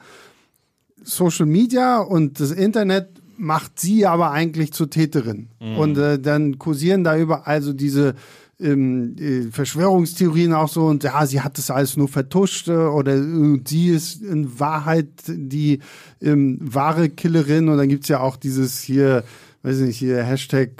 [1.02, 5.48] Social Media und das Internet macht sie aber eigentlich zur Täterin.
[5.78, 8.14] Und äh, dann kursieren da überall so diese
[8.60, 13.14] ähm, äh, Verschwörungstheorien auch so und ja, sie hat das alles nur vertuscht äh, oder
[13.14, 15.80] äh, sie ist in Wahrheit die
[16.20, 19.24] ähm, wahre Killerin und dann gibt's ja auch dieses hier,
[19.62, 20.70] weiß nicht, hier Hashtag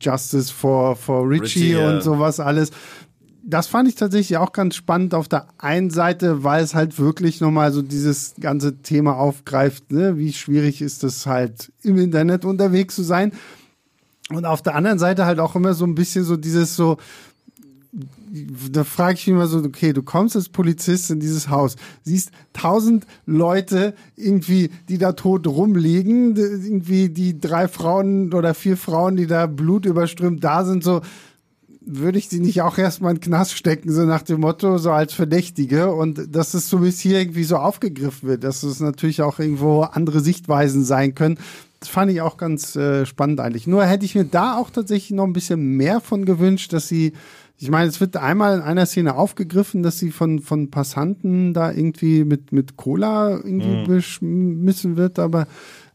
[0.00, 2.70] Justice for, for Richie, Richie, und sowas alles
[3.46, 7.40] das fand ich tatsächlich auch ganz spannend auf der einen Seite, weil es halt wirklich
[7.40, 10.16] nochmal so dieses ganze Thema aufgreift, ne?
[10.16, 13.32] wie schwierig ist es halt im Internet unterwegs zu sein.
[14.30, 16.96] Und auf der anderen Seite halt auch immer so ein bisschen so dieses so,
[18.70, 22.30] da frage ich mich immer so, okay, du kommst als Polizist in dieses Haus, siehst
[22.52, 29.26] tausend Leute irgendwie, die da tot rumliegen, irgendwie die drei Frauen oder vier Frauen, die
[29.26, 31.02] da blutüberströmt da sind, so,
[31.86, 34.90] würde ich die nicht auch erstmal in den Knast stecken, so nach dem Motto, so
[34.90, 35.92] als Verdächtige.
[35.92, 39.82] Und dass es so bis hier irgendwie so aufgegriffen wird, dass es natürlich auch irgendwo
[39.82, 41.38] andere Sichtweisen sein können.
[41.84, 43.66] Das fand ich auch ganz äh, spannend eigentlich.
[43.66, 47.12] Nur hätte ich mir da auch tatsächlich noch ein bisschen mehr von gewünscht, dass sie,
[47.58, 51.70] ich meine, es wird einmal in einer Szene aufgegriffen, dass sie von, von Passanten da
[51.70, 53.84] irgendwie mit, mit Cola irgendwie mhm.
[53.84, 55.46] beschmissen wird, aber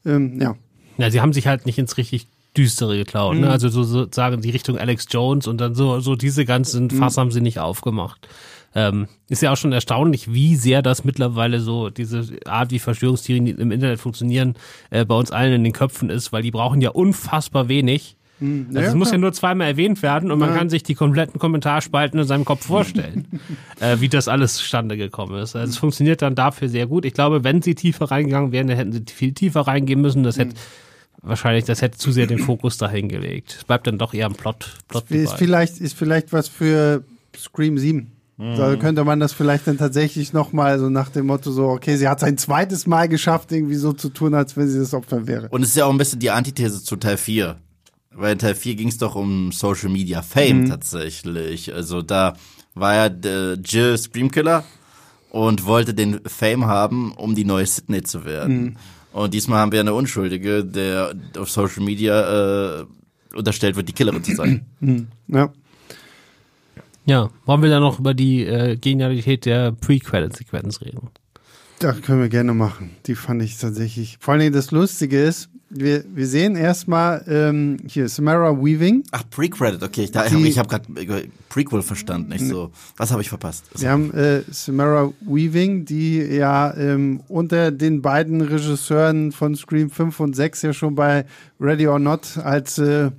[0.05, 0.55] ähm, ja.
[0.99, 3.33] Ja, sie haben sich halt nicht ins richtig düstere geklaut.
[3.33, 3.39] Ne?
[3.39, 3.45] Mhm.
[3.45, 3.51] Ne?
[3.51, 6.91] Also so, sozusagen die Richtung Alex Jones und dann so, so diese ganzen mhm.
[6.91, 7.21] Fass mhm.
[7.21, 8.27] haben sie nicht aufgemacht.
[8.75, 13.47] Ähm, ist ja auch schon erstaunlich, wie sehr das mittlerweile so, diese Art, wie Verschwörungstheorien
[13.47, 14.55] im Internet funktionieren,
[14.91, 18.15] äh, bei uns allen in den Köpfen ist, weil die brauchen ja unfassbar wenig.
[18.39, 18.67] Mhm.
[18.75, 22.19] Also es muss ja nur zweimal erwähnt werden und man kann sich die kompletten Kommentarspalten
[22.19, 23.27] in seinem Kopf vorstellen,
[23.79, 25.55] äh, wie das alles zustande gekommen ist.
[25.55, 27.05] Also es funktioniert dann dafür sehr gut.
[27.05, 30.23] Ich glaube, wenn sie tiefer reingegangen wären, dann hätten sie viel tiefer reingehen müssen.
[30.23, 30.59] Das hätte mhm
[31.21, 33.55] wahrscheinlich, das hätte zu sehr den Fokus dahin gelegt.
[33.57, 34.73] Es bleibt dann doch eher ein Plot.
[34.87, 37.03] Plot ist, vielleicht, ist vielleicht was für
[37.37, 38.11] Scream 7.
[38.39, 38.55] Mhm.
[38.55, 42.07] Da könnte man das vielleicht dann tatsächlich nochmal so nach dem Motto so, okay, sie
[42.07, 45.49] hat sein zweites Mal geschafft, irgendwie so zu tun, als wenn sie das Opfer wäre.
[45.49, 47.57] Und es ist ja auch ein bisschen die Antithese zu Teil 4.
[48.11, 50.69] Weil in Teil 4 ging es doch um Social Media Fame mhm.
[50.69, 51.73] tatsächlich.
[51.73, 52.35] Also da
[52.75, 54.63] war ja der Jill Screamkiller
[55.31, 58.63] und wollte den Fame haben, um die neue Sydney zu werden.
[58.63, 58.75] Mhm.
[59.11, 62.85] Und diesmal haben wir eine Unschuldige, der auf Social Media äh,
[63.35, 64.65] unterstellt wird, die Killerin zu sein.
[65.27, 65.51] Ja.
[67.09, 71.09] Ja, wollen wir dann noch über die äh, Genialität der Pre-Credit-Sequenz reden?
[71.79, 72.91] Das können wir gerne machen.
[73.07, 74.19] Die fand ich tatsächlich.
[74.19, 79.05] Vor allem das Lustige ist, wir, wir sehen erstmal ähm, hier Samara Weaving.
[79.09, 80.03] Ach, Pre-Credit, okay.
[80.03, 82.29] Ich, ich habe gerade äh, Prequel verstanden.
[82.29, 82.69] Nicht so.
[82.97, 83.65] Was habe ich verpasst?
[83.73, 89.89] Also, wir haben äh, Samara Weaving, die ja ähm, unter den beiden Regisseuren von Scream
[89.89, 91.25] 5 und 6 ja schon bei
[91.59, 93.09] Ready or Not als äh,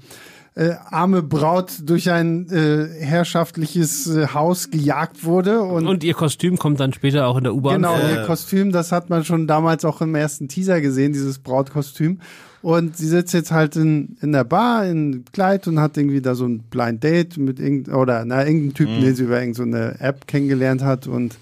[0.60, 5.62] äh, arme Braut durch ein äh, herrschaftliches äh, Haus gejagt wurde.
[5.62, 7.76] Und, und ihr Kostüm kommt dann später auch in der U-Bahn.
[7.76, 12.20] Genau, ihr Kostüm, das hat man schon damals auch im ersten Teaser gesehen, dieses Brautkostüm.
[12.60, 16.34] Und sie sitzt jetzt halt in, in der Bar in Kleid und hat irgendwie da
[16.34, 19.00] so ein Blind Date mit irgend oder na, irgendeinem Typen, mhm.
[19.00, 21.38] den sie über irgendeine so App kennengelernt hat und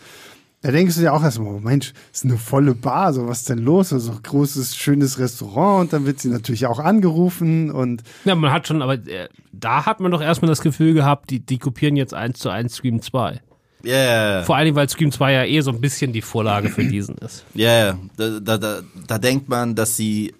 [0.60, 3.48] da denkst du ja auch erstmal, oh Mensch, ist eine volle Bar, so was ist
[3.48, 3.92] denn los?
[3.92, 8.02] Also großes, schönes Restaurant und dann wird sie natürlich auch angerufen und.
[8.24, 11.40] Ja, man hat schon, aber äh, da hat man doch erstmal das Gefühl gehabt, die,
[11.40, 13.40] die kopieren jetzt eins zu eins Scream 2.
[13.84, 14.42] Ja, yeah.
[14.42, 17.44] Vor allem, weil Scream 2 ja eh so ein bisschen die Vorlage für diesen ist.
[17.54, 17.98] Ja, yeah.
[18.16, 20.34] da, da, da, da denkt man, dass sie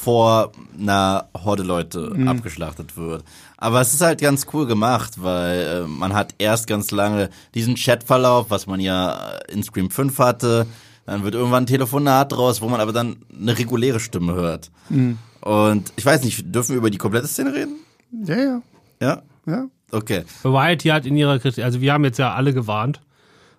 [0.00, 2.26] vor einer Horde Leute mhm.
[2.26, 3.22] abgeschlachtet wird.
[3.60, 7.76] Aber es ist halt ganz cool gemacht, weil äh, man hat erst ganz lange diesen
[7.76, 10.66] Chatverlauf, was man ja in Scream 5 hatte.
[11.04, 14.70] Dann wird irgendwann ein Telefonat draus, wo man aber dann eine reguläre Stimme hört.
[14.88, 15.18] Mhm.
[15.42, 17.76] Und ich weiß nicht, dürfen wir über die komplette Szene reden?
[18.24, 18.62] Ja, ja.
[19.00, 19.22] Ja?
[19.46, 19.66] Ja.
[19.92, 20.24] Okay.
[20.42, 23.00] Variety hat in ihrer Kritik, also wir haben jetzt ja alle gewarnt.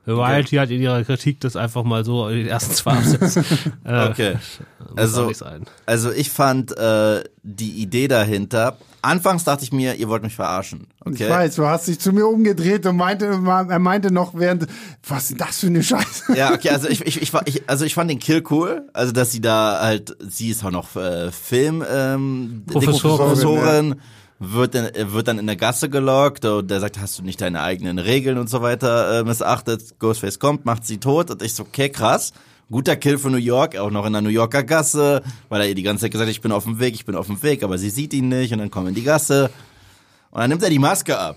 [0.06, 0.60] Variety okay.
[0.60, 3.46] hat in ihrer Kritik das einfach mal so in den ersten zwei Absätzen.
[3.84, 4.36] äh, okay.
[4.96, 5.32] Also,
[5.86, 8.78] also ich fand äh, die Idee dahinter.
[9.04, 10.88] Anfangs dachte ich mir, ihr wollt mich verarschen.
[11.06, 11.24] Okay?
[11.24, 14.68] Ich weiß, du hast dich zu mir umgedreht und meinte, er meinte noch während,
[15.08, 16.36] was ist das für eine Scheiße?
[16.36, 19.32] Ja, okay, also ich, ich, ich, ich also ich fand den Kill cool, also dass
[19.32, 23.18] sie da halt, sie ist auch noch äh, Film ähm, Professorin.
[23.18, 23.96] Professorin ja
[24.42, 27.62] wird, in, wird dann in der Gasse gelockt und der sagt, hast du nicht deine
[27.62, 30.00] eigenen Regeln und so weiter äh, missachtet.
[30.00, 32.34] Ghostface kommt, macht sie tot und ich so, okay, krass.
[32.72, 35.76] Guter Kill für New York, auch noch in der New Yorker Gasse, weil er ihr
[35.76, 37.64] die ganze Zeit gesagt hat, ich bin auf dem Weg, ich bin auf dem Weg,
[37.64, 39.52] aber sie sieht ihn nicht und dann kommen in die Gasse
[40.32, 41.36] und dann nimmt er die Maske ab.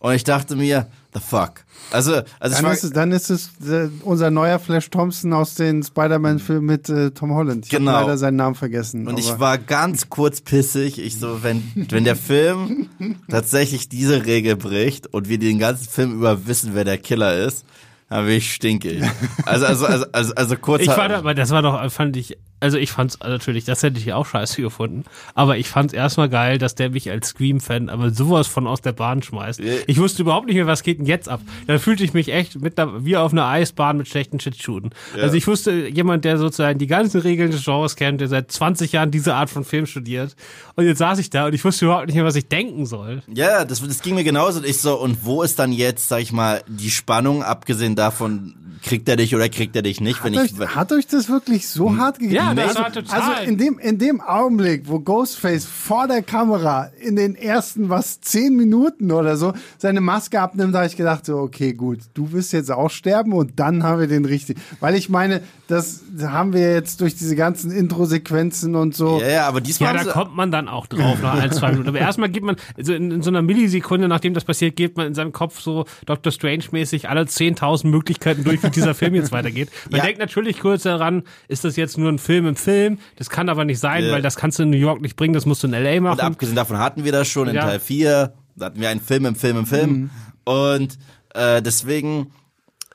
[0.00, 1.64] Und ich dachte mir, the fuck.
[1.90, 5.82] Also, also dann, ist es, dann ist es äh, unser neuer Flash Thompson aus den
[5.82, 7.64] Spider-Man-Filmen mit äh, Tom Holland.
[7.64, 7.92] Ich genau.
[7.92, 9.08] habe leider seinen Namen vergessen.
[9.08, 10.98] Und ich war ganz kurz pissig.
[10.98, 12.88] Ich so, wenn, wenn der Film
[13.28, 17.64] tatsächlich diese Regel bricht und wir den ganzen Film über wissen, wer der Killer ist,
[18.08, 19.02] bin ich stinkig.
[19.44, 20.82] Also, also, also, also, also kurz.
[20.82, 24.12] Ich fand aber, das war doch, fand ich, also ich fand's natürlich, das hätte ich
[24.12, 25.04] auch scheiße gefunden.
[25.34, 28.92] Aber ich fand's erstmal geil, dass der mich als Scream-Fan aber sowas von aus der
[28.92, 29.60] Bahn schmeißt.
[29.86, 31.40] Ich wusste überhaupt nicht mehr, was geht denn jetzt ab.
[31.66, 34.90] Da fühlte ich mich echt mit der, wie auf einer Eisbahn mit schlechten Shitshooten.
[35.20, 38.92] Also ich wusste, jemand, der sozusagen die ganzen Regeln des Genres kennt, der seit 20
[38.92, 40.34] Jahren diese Art von Film studiert.
[40.74, 43.22] Und jetzt saß ich da und ich wusste überhaupt nicht mehr, was ich denken soll.
[43.32, 44.58] Ja, das, das ging mir genauso.
[44.58, 48.54] Und ich so, und wo ist dann jetzt, sag ich mal, die Spannung, abgesehen davon,
[48.82, 50.22] kriegt er dich oder kriegt er dich nicht?
[50.22, 52.36] Hat, Wenn euch, ich, hat euch das wirklich so hart gegeben?
[52.36, 53.20] Ja, das also, war total.
[53.20, 58.20] Also in dem, in dem Augenblick, wo Ghostface vor der Kamera in den ersten, was,
[58.20, 62.32] zehn Minuten oder so seine Maske abnimmt, da habe ich gedacht, so, okay, gut, du
[62.32, 64.58] wirst jetzt auch sterben und dann haben wir den richtig.
[64.80, 69.20] Weil ich meine, das haben wir jetzt durch diese ganzen Intro-Sequenzen und so.
[69.20, 71.88] ja, ja, aber diesmal Ja, da kommt man dann auch drauf nach ein, zwei Minuten.
[71.90, 75.06] Aber erstmal gibt man, also in, in so einer Millisekunde, nachdem das passiert, geht man
[75.06, 76.32] in seinem Kopf so Dr.
[76.32, 79.68] Strange-mäßig alle 10.000 Möglichkeiten durch, wie dieser Film jetzt weitergeht.
[79.90, 80.04] Man Ja.
[80.06, 82.98] denkt natürlich kurz daran, ist das jetzt nur ein Film im Film?
[83.16, 84.12] Das kann aber nicht sein, Ja.
[84.12, 85.96] weil das kannst du in New York nicht bringen, das musst du in L.A.
[85.98, 86.20] Und machen.
[86.20, 87.62] abgesehen davon hatten wir das schon in Ja.
[87.66, 88.32] Teil 4.
[88.56, 89.90] Da hatten wir einen Film im Film im Film.
[89.90, 90.10] Mhm.
[90.44, 90.98] Und
[91.34, 92.32] äh, deswegen,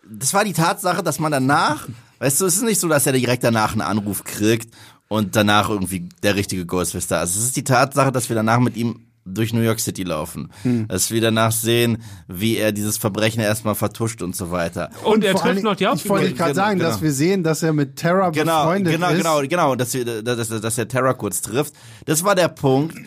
[0.09, 1.87] das war die Tatsache, dass man danach,
[2.19, 4.73] weißt du, es ist nicht so, dass er direkt danach einen Anruf kriegt
[5.07, 7.35] und danach irgendwie der richtige Ghostface da ist.
[7.35, 10.51] Es ist die Tatsache, dass wir danach mit ihm durch New York City laufen.
[10.63, 10.87] Mhm.
[10.89, 14.89] Dass wir danach sehen, wie er dieses Verbrechen erstmal vertuscht und so weiter.
[15.05, 16.37] und er vor allen trifft noch die Dingen- Ich wollte Hauptfigur.
[16.45, 16.89] gerade sagen, Genau.
[16.91, 19.17] dass wir sehen, dass er mit Terra Genau, befreundet genau, ist.
[19.17, 21.73] genau, genau, dass, wir, dass, dass der Terra kurz trifft.
[22.05, 22.97] Das war der Punkt,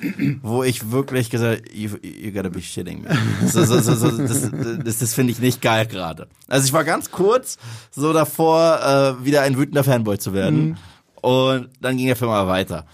[0.42, 3.08] wo ich wirklich gesagt habe, you, you gotta be shitting me.
[3.46, 4.50] So, so, so, so, das
[4.84, 6.28] das, das finde ich nicht geil gerade.
[6.48, 7.58] Also ich war ganz kurz
[7.90, 10.78] so davor, äh, wieder ein wütender Fanboy zu werden.
[11.20, 12.86] Und dann ging der Film aber weiter.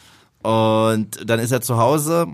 [0.43, 2.27] Und dann ist er zu Hause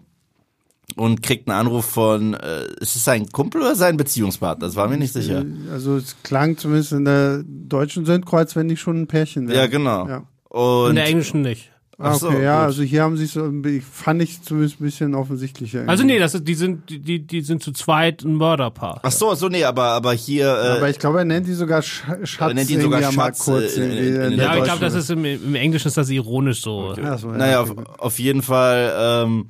[0.98, 4.66] und kriegt einen Anruf von, äh, ist es sein Kumpel oder sein Beziehungspartner?
[4.66, 5.44] Das war mir nicht sicher.
[5.72, 9.56] Also es klang zumindest in der deutschen als wenn die schon ein Pärchen wären.
[9.58, 10.08] Ja, genau.
[10.08, 10.22] Ja.
[10.48, 11.70] Und in der englischen nicht.
[12.00, 12.66] Ah, Ach okay, so, ja, gut.
[12.66, 15.82] also hier haben sie es, bi- fand ich zumindest ein bisschen offensichtlicher.
[15.88, 19.00] Also nee, das ist, die sind, die, die, die sind zu zweit ein Mörderpaar.
[19.02, 21.82] Ach so, so nee, aber aber hier äh, Aber ich glaube, er nennt die sogar
[21.82, 22.50] Sch Schatz.
[22.50, 24.56] Er nennt ihn sogar irgendwie mal Schatz, kurz äh, in- irgendwie in- in in Ja,
[24.56, 26.94] ich glaube, das ist im, im Englischen ist das ironisch so.
[27.02, 27.84] Ach so, ja, Naja, auf, okay.
[27.98, 28.92] auf jeden Fall
[29.24, 29.46] ähm,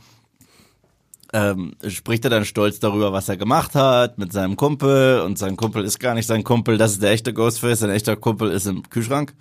[1.32, 5.20] ähm, spricht er dann stolz darüber, was er gemacht hat mit seinem Kumpel?
[5.20, 8.16] Und sein Kumpel ist gar nicht sein Kumpel, das ist der echte Ghostface, sein echter
[8.16, 9.34] Kumpel ist im Kühlschrank.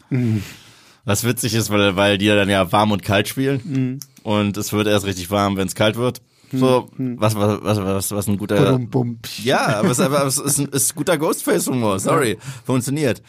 [1.05, 3.99] Was witzig ist, weil, weil die dann ja warm und kalt spielen.
[4.23, 6.21] Und es wird erst richtig warm, wenn es kalt wird.
[6.51, 8.73] So, was, was, was, was, was ein guter...
[8.73, 9.19] Bum, bum.
[9.43, 13.21] Ja, aber es, aber es ist, ein, ist guter Ghostface-Humor, sorry, funktioniert.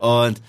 [0.00, 0.42] Und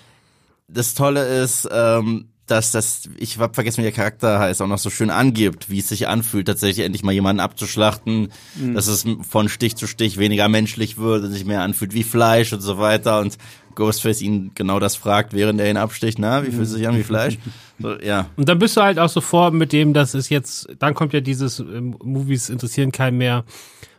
[0.66, 4.78] das Tolle ist, ähm, dass das, ich hab vergessen, wie der Charakter heißt, auch noch
[4.78, 8.32] so schön angibt, wie es sich anfühlt, tatsächlich endlich mal jemanden abzuschlachten,
[8.74, 12.52] dass es von Stich zu Stich weniger menschlich wird und sich mehr anfühlt wie Fleisch
[12.52, 13.20] und so weiter.
[13.20, 13.36] Und
[13.76, 16.96] Ghostface ihn genau das fragt, während er ihn absticht, na, wie fühlt es sich an
[16.96, 17.38] wie Fleisch?
[17.78, 18.26] So, ja.
[18.36, 21.20] Und dann bist du halt auch sofort mit dem, das ist jetzt, dann kommt ja
[21.20, 23.44] dieses ähm, Movies interessieren keinen mehr.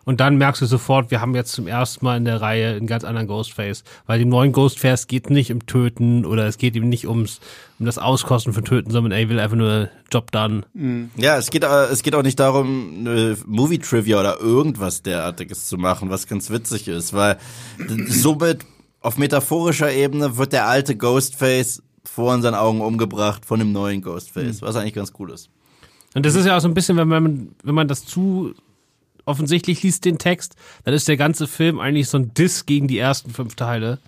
[0.08, 2.88] Und dann merkst du sofort, wir haben jetzt zum ersten Mal in der Reihe einen
[2.88, 3.84] ganz anderen Ghostface.
[4.06, 7.42] Weil dem neuen Ghostface geht nicht um Töten oder es geht ihm nicht ums,
[7.78, 10.64] um das Auskosten von Töten, sondern er will einfach nur Job done.
[11.18, 15.78] Ja, es geht, äh, es geht auch nicht darum, eine Movie-Trivia oder irgendwas derartiges zu
[15.78, 17.38] machen, was ganz witzig ist, weil
[18.08, 18.60] somit
[19.08, 24.62] auf metaphorischer Ebene wird der alte Ghostface vor unseren Augen umgebracht von dem neuen Ghostface,
[24.62, 25.50] was eigentlich ganz cool ist.
[26.14, 28.54] Und das ist ja auch so ein bisschen, wenn man, wenn man das zu
[29.24, 32.98] offensichtlich liest, den Text, dann ist der ganze Film eigentlich so ein Diss gegen die
[32.98, 34.00] ersten fünf Teile.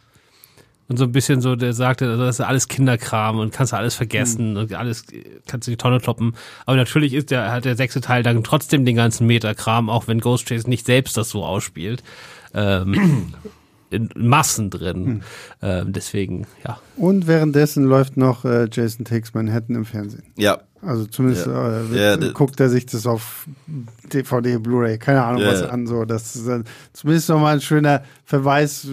[0.89, 3.77] Und so ein bisschen so, der sagte, also das ist alles Kinderkram und kannst du
[3.77, 5.05] alles vergessen und alles
[5.47, 6.35] kannst du die Tonne kloppen.
[6.65, 10.19] Aber natürlich ist der, hat der sechste Teil dann trotzdem den ganzen Metakram, auch wenn
[10.19, 12.03] Ghostface nicht selbst das so ausspielt.
[12.53, 13.33] Ähm,
[13.89, 15.23] in Massen drin.
[15.61, 16.79] Ähm, deswegen, ja.
[16.95, 20.23] Und währenddessen läuft noch äh, Jason Takes Manhattan im Fernsehen.
[20.37, 21.81] Ja, Also zumindest Ja.
[21.81, 23.47] äh, Ja, guckt er sich das auf
[24.13, 25.51] DVD, Blu-ray, keine Ahnung Ja.
[25.51, 25.87] was an.
[25.87, 26.63] So, das ist äh,
[26.93, 28.87] zumindest nochmal ein schöner Verweis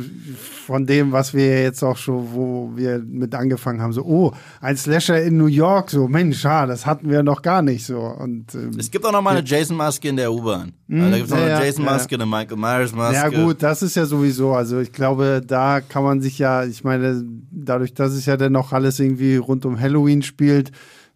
[0.66, 3.92] von dem, was wir jetzt auch schon, wo wir mit angefangen haben.
[3.92, 5.90] So, oh, ein Slasher in New York.
[5.90, 7.86] So, Mensch, ja, das hatten wir noch gar nicht.
[7.86, 10.72] So und ähm, es gibt auch noch mal eine Jason-Maske in der U-Bahn.
[10.90, 13.14] Also da gibt's noch ja, eine ja, Jason-Maske, eine Michael Myers-Maske.
[13.14, 14.52] Ja gut, das ist ja sowieso.
[14.54, 17.22] Also ich glaube, da kann man sich ja, ich meine,
[17.52, 20.72] dadurch, dass es ja dann noch alles irgendwie rund um Halloween spielt,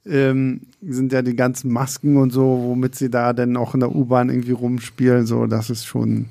[0.06, 3.94] ähm, sind ja die ganzen Masken und so, womit sie da dann auch in der
[3.94, 5.26] U-Bahn irgendwie rumspielen.
[5.26, 6.26] So, das ist schon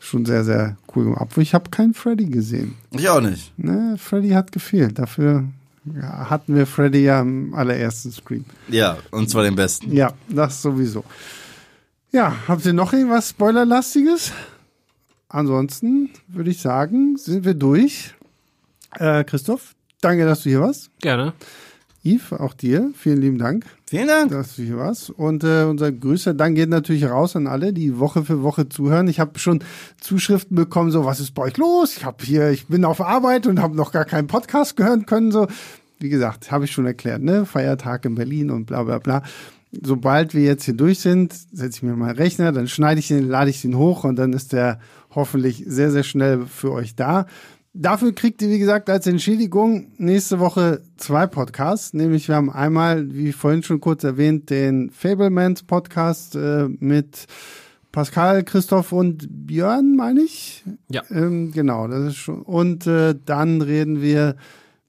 [0.00, 1.04] schon sehr sehr cool.
[1.04, 1.22] gemacht.
[1.22, 2.74] Obwohl ich habe keinen Freddy gesehen.
[2.90, 3.52] Ich auch nicht.
[3.58, 4.98] Ne, Freddy hat gefehlt.
[4.98, 5.44] Dafür
[6.02, 8.44] hatten wir Freddy ja im allerersten Screen.
[8.68, 9.92] Ja, und zwar den besten.
[9.92, 11.04] Ja, das sowieso.
[12.10, 14.32] Ja, habt ihr noch irgendwas Spoilerlastiges?
[15.28, 18.14] Ansonsten würde ich sagen, sind wir durch.
[18.98, 20.90] Äh, Christoph, danke, dass du hier warst.
[21.00, 21.34] Gerne.
[22.04, 23.66] Yves, auch dir, vielen lieben Dank.
[23.86, 24.30] Vielen Dank.
[24.30, 25.10] Dass du hier warst.
[25.10, 29.08] Und äh, unser größter Dank geht natürlich raus an alle, die Woche für Woche zuhören.
[29.08, 29.64] Ich habe schon
[30.00, 31.96] Zuschriften bekommen, so was ist bei euch los?
[31.96, 35.32] Ich habe hier, ich bin auf Arbeit und habe noch gar keinen Podcast gehören können.
[35.32, 35.48] So,
[35.98, 37.44] wie gesagt, habe ich schon erklärt, ne?
[37.44, 39.22] Feiertag in Berlin und bla bla bla.
[39.72, 43.28] Sobald wir jetzt hier durch sind, setze ich mir meinen Rechner, dann schneide ich den,
[43.28, 44.80] lade ich den hoch und dann ist der
[45.14, 47.26] hoffentlich sehr, sehr schnell für euch da.
[47.74, 51.92] Dafür kriegt ihr, wie gesagt, als Entschädigung nächste Woche zwei Podcasts.
[51.92, 57.26] Nämlich wir haben einmal, wie vorhin schon kurz erwähnt, den Fablemans Podcast äh, mit
[57.92, 60.64] Pascal, Christoph und Björn, meine ich.
[60.90, 61.02] Ja.
[61.10, 62.42] Ähm, genau, das ist schon.
[62.42, 64.36] Und äh, dann reden wir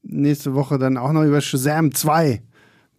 [0.04, 2.42] nächste Woche dann auch noch über Shazam 2.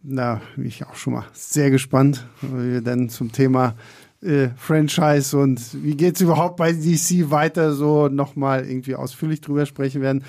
[0.02, 3.74] Da bin ich auch schon mal sehr gespannt, weil wir dann zum Thema
[4.22, 10.02] äh, Franchise und wie geht's überhaupt bei DC weiter so nochmal irgendwie ausführlich drüber sprechen
[10.02, 10.24] werden.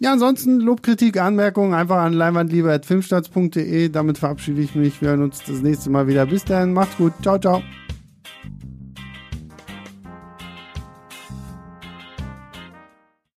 [0.00, 3.90] Ja, ansonsten Lobkritik, Anmerkungen einfach an leinwandliebe.filmstarts.de.
[3.90, 5.02] Damit verabschiede ich mich.
[5.02, 6.24] Wir hören uns das nächste Mal wieder.
[6.24, 7.12] Bis dahin, macht's gut.
[7.22, 7.62] Ciao, ciao.